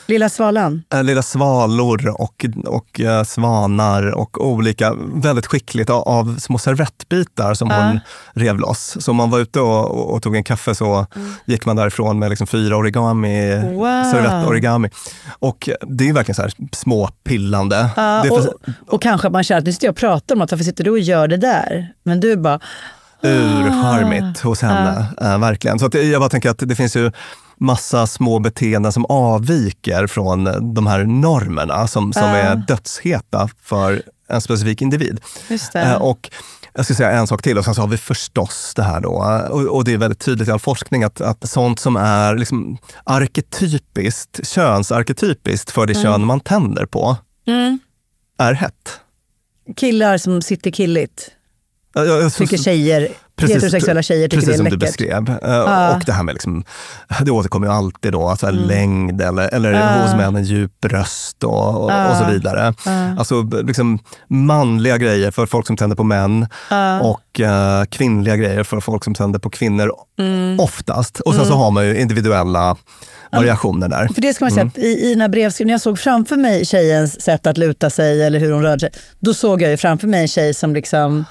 Lilla 0.08 0.30
svalan. 0.30 0.84
eh, 0.94 1.04
lilla 1.04 1.22
svalor 1.22 2.22
och, 2.22 2.46
och 2.66 3.00
eh, 3.02 3.24
svanar 3.24 4.12
och 4.12 4.48
olika, 4.48 4.94
väldigt 5.14 5.46
skickligt 5.46 5.90
av, 5.90 6.02
av 6.08 6.38
små 6.40 6.58
servettbitar 6.58 7.54
som 7.54 7.68
Ja. 7.70 7.76
hon 7.88 8.00
rev 8.34 8.60
loss. 8.60 8.98
Så 9.00 9.12
om 9.12 9.18
man 9.18 9.30
var 9.30 9.40
ute 9.40 9.60
och, 9.60 9.92
och, 9.92 10.14
och 10.14 10.22
tog 10.24 10.36
en 10.36 10.44
kaffe 10.44 10.76
så 10.76 11.06
gick 11.46 11.66
man 11.66 11.76
därifrån 11.76 12.20
med 12.20 12.30
liksom 12.30 12.48
fyra 12.48 12.78
origami, 12.78 13.56
Wow. 13.74 14.04
servettorigami. 14.12 14.90
Och 15.40 15.70
det 15.82 16.10
är 16.10 16.14
verkligen 16.14 16.36
så 16.36 16.42
här 16.42 16.52
småpillande. 16.72 17.90
Är 17.96 18.22
för, 18.24 18.32
och, 18.54 18.54
och 18.94 19.02
kanske 19.02 19.28
att 19.28 19.34
man 19.34 19.44
känner 19.44 19.60
att 19.60 19.66
nu 19.66 19.74
sitter 19.74 19.88
jag 19.88 19.92
och 19.94 19.98
pratar 19.98 20.36
om 20.36 20.42
att 20.42 20.52
varför 20.52 20.66
sitter 20.66 20.84
du 20.84 20.92
och 20.92 21.00
gör 21.00 21.28
det 21.28 21.38
där? 21.38 21.94
Men 22.04 22.20
du 22.20 22.38
bara, 22.38 22.60
urcharmigt 23.22 24.40
hos 24.40 24.62
henne. 24.62 25.06
Eh, 25.22 25.38
verkligen. 25.40 25.80
Så 25.80 25.86
att 25.86 25.94
jag 25.94 26.22
bara 26.22 26.30
tänker 26.30 26.50
att 26.50 26.60
det 26.60 26.76
finns 26.76 26.96
ju 26.96 27.12
massa 27.58 28.08
små 28.08 28.40
beteenden 28.40 28.92
som 28.92 29.06
avviker 29.06 30.08
från 30.08 30.74
de 30.74 30.88
här 30.88 31.04
normerna 31.04 31.88
som, 31.88 32.14
som 32.14 32.24
är 32.24 32.56
dödsheta 32.56 33.50
för 33.62 34.02
en 34.30 34.42
specifik 34.42 34.82
individ. 34.82 35.20
Eh, 35.76 35.94
och 35.94 36.30
jag 36.74 36.86
ska 36.86 36.94
säga 36.94 37.12
en 37.12 37.28
sak 37.28 37.42
till 37.42 37.58
och 37.58 37.66
sen 37.66 37.76
så 37.76 37.82
har 37.82 37.88
vi 37.88 37.98
förstås 37.98 38.74
det 38.76 38.84
här 38.84 39.02
då, 39.02 39.10
och, 39.52 39.62
och 39.62 39.84
det 39.84 39.94
är 39.94 39.98
väldigt 39.98 40.20
tydligt 40.20 40.48
i 40.48 40.52
all 40.52 40.60
forskning 40.60 41.04
att, 41.04 41.22
att 41.22 41.50
sånt 41.50 41.80
som 41.80 41.96
är 41.96 42.36
liksom 42.36 42.78
arketypiskt, 43.04 44.48
könsarketypiskt 44.48 45.72
för 45.72 45.86
det 45.86 45.94
kön 45.94 46.26
man 46.26 46.40
tänder 46.40 46.86
på, 46.86 47.18
Mm. 47.48 47.80
är 48.38 48.54
hett. 48.54 49.00
Killar 49.76 50.18
som 50.18 50.42
sitter 50.42 50.72
killigt. 50.72 51.32
Jag- 51.94 52.08
jag- 52.08 52.22
jag- 52.22 52.34
Tycker 52.34 52.58
tjejer, 52.58 53.08
heterosexuella 53.42 54.02
tjejer 54.02 54.28
tycker 54.28 54.38
precis 54.38 54.48
det 54.48 54.54
är 54.54 54.58
som 54.58 54.66
du 54.66 54.72
läckert. 54.72 54.80
beskrev. 54.80 55.30
Eh, 55.52 55.96
Och 55.96 56.04
det 56.06 56.12
här 56.12 56.24
med, 56.24 56.34
liksom, 56.36 56.64
det 57.22 57.32
återkommer 57.32 57.68
ju 57.68 57.74
alltid 57.74 58.12
då, 58.12 58.28
alltså 58.28 58.48
Mm. 58.48 58.64
längd 58.68 59.22
eller, 59.22 59.54
eller 59.54 60.02
hos 60.02 60.16
män 60.16 60.36
en 60.36 60.44
djup 60.44 60.86
röst 60.86 61.44
och, 61.44 61.70
och, 61.84 61.84
och 62.10 62.18
så 62.18 62.26
vidare. 62.32 62.74
Alltså 63.20 63.42
liksom, 63.42 64.00
manliga 64.28 64.98
grejer 64.98 65.32
för 65.32 65.46
folk 65.46 65.68
som 65.68 65.78
tänder 65.78 65.96
på 65.96 66.04
män 66.04 66.48
och 67.02 67.40
eh, 67.40 67.84
kvinnliga 67.86 68.36
grejer 68.36 68.64
för 68.64 68.80
folk 68.80 69.04
som 69.04 69.14
tänder 69.14 69.40
på 69.40 69.50
kvinnor 69.50 69.92
Mm. 70.20 70.60
oftast. 70.60 71.20
Och 71.20 71.36
sen 71.36 71.46
så 71.46 71.54
har 71.54 71.72
man 71.72 71.86
ju 71.86 71.98
individuella 72.00 72.76
variationer 73.32 73.88
där. 73.90 74.08
För 74.08 74.22
det 74.22 74.34
ska 74.34 74.46
man 74.46 74.52
säga, 74.52 74.62
Mm. 74.62 74.72
i, 74.76 75.06
i 75.06 75.10
den 75.10 75.22
här 75.22 75.30
brevskrivningen, 75.30 75.74
jag 75.74 75.82
såg 75.82 76.00
framför 76.00 76.36
mig 76.38 76.66
tjejens 76.66 77.22
sätt 77.22 77.48
att 77.48 77.58
luta 77.58 77.90
sig 77.90 78.24
eller 78.24 78.40
hur 78.40 78.52
hon 78.52 78.64
rörde 78.64 78.80
sig, 78.80 78.92
då 79.20 79.34
såg 79.34 79.62
jag 79.62 79.72
ju 79.72 79.78
framför 79.78 80.08
mig 80.08 80.22
en 80.22 80.28
tjej 80.28 80.54
som 80.54 80.74
liksom 80.74 81.26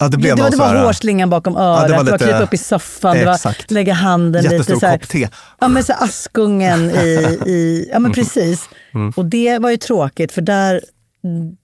Ja, 0.00 0.06
det 0.08 0.10
Det, 0.10 0.16
blev 0.16 0.36
det, 0.36 0.42
var, 0.42 0.50
det 0.50 0.56
så 0.56 0.62
här- 0.62 0.74
var 0.74 0.84
hårslingan 0.84 1.30
bakom 1.30 1.56
örat, 1.56 1.82
det 1.82 1.88
det 1.88 1.96
var 1.96 2.04
var, 2.04 2.12
lite- 2.12 2.24
krypa 2.24 2.38
upp 2.42 2.54
i 2.54 2.58
soffan, 2.58 3.16
det 3.16 3.24
var 3.24 3.72
lägga 3.72 3.92
handen 3.92 4.44
Jättestor 4.44 4.74
lite 4.74 4.86
här, 4.86 4.98
kopp 4.98 5.08
te. 5.08 5.28
Ja 5.60 5.68
men 5.68 5.84
så 5.84 5.92
Askungen 5.92 6.90
i, 6.90 7.38
i, 7.46 7.88
ja 7.92 7.98
men 7.98 8.12
precis. 8.12 8.68
Mm. 8.94 9.12
Och 9.16 9.24
det 9.24 9.58
var 9.58 9.70
ju 9.70 9.76
tråkigt 9.76 10.32
för 10.32 10.42
där, 10.42 10.80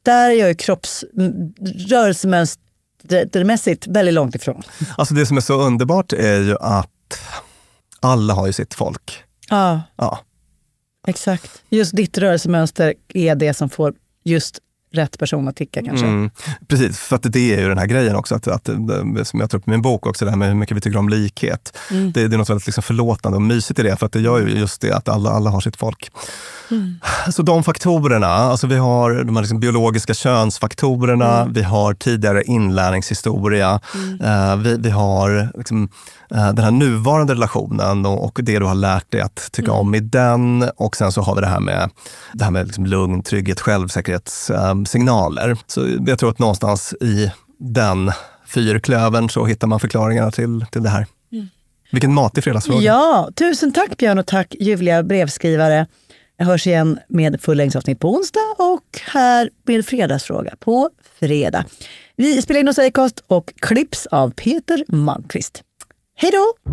där 0.02 0.30
är 0.30 0.34
jag 0.34 0.48
ju 0.48 0.54
kropps, 0.54 1.04
rörelsemönstermässigt 1.88 3.86
väldigt 3.86 4.14
långt 4.14 4.34
ifrån. 4.34 4.62
Alltså 4.96 5.14
det 5.14 5.26
som 5.26 5.36
är 5.36 5.40
så 5.40 5.60
underbart 5.60 6.12
är 6.12 6.40
ju 6.40 6.56
att 6.60 6.90
alla 8.00 8.34
har 8.34 8.46
ju 8.46 8.52
sitt 8.52 8.74
folk. 8.74 9.22
Ja, 9.50 9.82
Ja. 9.96 10.18
exakt. 11.06 11.50
Just 11.70 11.96
ditt 11.96 12.18
rörelsemönster 12.18 12.94
är 13.14 13.34
det 13.34 13.54
som 13.54 13.70
får 13.70 13.94
just 14.24 14.58
rätt 14.94 15.18
person 15.18 15.48
att 15.48 15.56
ticka 15.56 15.82
kanske. 15.82 16.06
Mm, 16.06 16.30
precis, 16.68 16.98
för 16.98 17.16
att 17.16 17.22
det 17.22 17.54
är 17.54 17.60
ju 17.60 17.68
den 17.68 17.78
här 17.78 17.86
grejen 17.86 18.16
också, 18.16 18.34
att, 18.34 18.48
att, 18.48 18.66
som 19.22 19.40
jag 19.40 19.50
tar 19.50 19.58
upp 19.58 19.68
i 19.68 19.70
min 19.70 19.82
bok 19.82 20.06
också, 20.06 20.24
det 20.24 20.30
här 20.30 20.38
med 20.38 20.48
hur 20.48 20.54
mycket 20.54 20.76
vi 20.76 20.80
tycker 20.80 20.98
om 20.98 21.08
likhet. 21.08 21.78
Mm. 21.90 22.12
Det, 22.12 22.28
det, 22.28 22.36
är 22.36 22.38
något 22.38 22.50
väldigt 22.50 22.66
liksom 22.66 22.82
förlåtande 22.82 23.36
och 23.36 23.42
mysigt 23.42 23.78
i 23.78 23.82
det, 23.82 23.96
för 23.96 24.06
att 24.06 24.12
det 24.12 24.20
gör 24.20 24.40
ju 24.40 24.58
just 24.58 24.80
det 24.80 24.92
att 24.92 25.08
alla, 25.08 25.30
alla 25.30 25.50
har 25.50 25.60
sitt 25.60 25.76
folk. 25.76 26.10
Mm. 26.70 26.98
Så 27.30 27.42
de 27.42 27.64
faktorerna, 27.64 28.26
alltså 28.26 28.66
vi 28.66 28.76
har 28.76 29.24
de 29.24 29.36
här 29.36 29.42
liksom 29.42 29.60
biologiska 29.60 30.14
könsfaktorerna, 30.14 31.40
mm. 31.40 31.52
vi 31.52 31.62
har 31.62 31.94
tidigare 31.94 32.42
inlärningshistoria, 32.42 33.80
mm. 33.94 34.20
uh, 34.20 34.56
vi, 34.56 34.76
vi 34.76 34.90
har 34.90 35.52
liksom, 35.58 35.88
uh, 36.34 36.52
den 36.52 36.64
här 36.64 36.70
nuvarande 36.70 37.34
relationen 37.34 38.06
och, 38.06 38.40
det 38.42 38.58
du 38.58 38.64
har 38.64 38.74
lärt 38.74 39.10
dig 39.10 39.20
att 39.20 39.48
tycka 39.52 39.70
mm. 39.70 39.80
om 39.80 39.94
i 39.94 40.00
den. 40.00 40.70
Och 40.76 40.96
sen 40.96 41.12
så 41.12 41.22
har 41.22 41.34
vi 41.34 41.40
det 41.40 41.46
här 41.46 41.60
med, 41.60 41.90
det 42.32 42.44
här 42.44 42.50
med 42.50 42.66
liksom 42.66 42.86
lugn, 42.86 43.22
trygghet, 43.22 43.60
självsäkerhetssignaler. 43.60 44.83
Um, 44.88 45.56
så 45.66 45.98
jag 46.06 46.18
tror 46.18 46.30
att 46.30 46.38
någonstans 46.38 46.94
i 47.00 47.32
den 47.58 48.12
fyrklövern 48.46 49.30
så 49.30 49.46
hittar 49.46 49.66
man 49.66 49.80
förklaringarna 49.80 50.30
till, 50.30 50.66
till 50.70 50.82
det 50.82 50.88
här. 50.88 51.06
Mm. 51.32 51.48
Vilken 51.92 52.14
matig 52.14 52.44
fredagsfråga. 52.44 52.80
Ja, 52.80 53.30
tusen 53.34 53.72
tack 53.72 53.96
Björn 53.96 54.18
och 54.18 54.26
tack 54.26 54.54
ljuvliga 54.60 55.02
brevskrivare. 55.02 55.86
Jag 56.36 56.46
hörs 56.46 56.66
igen 56.66 56.98
med 57.08 57.40
fullängdsavsnitt 57.40 58.00
på 58.00 58.14
onsdag 58.14 58.54
och 58.58 59.00
här 59.06 59.50
med 59.66 59.86
fredagsfråga 59.86 60.54
på 60.60 60.90
fredag. 61.18 61.64
Vi 62.16 62.42
spelar 62.42 62.60
in 62.60 62.66
hos 62.66 62.78
Acast 62.78 63.24
och 63.26 63.52
klipps 63.56 64.06
av 64.06 64.30
Peter 64.30 64.84
Malmqvist. 64.88 65.62
Hej 66.16 66.30
då! 66.30 66.72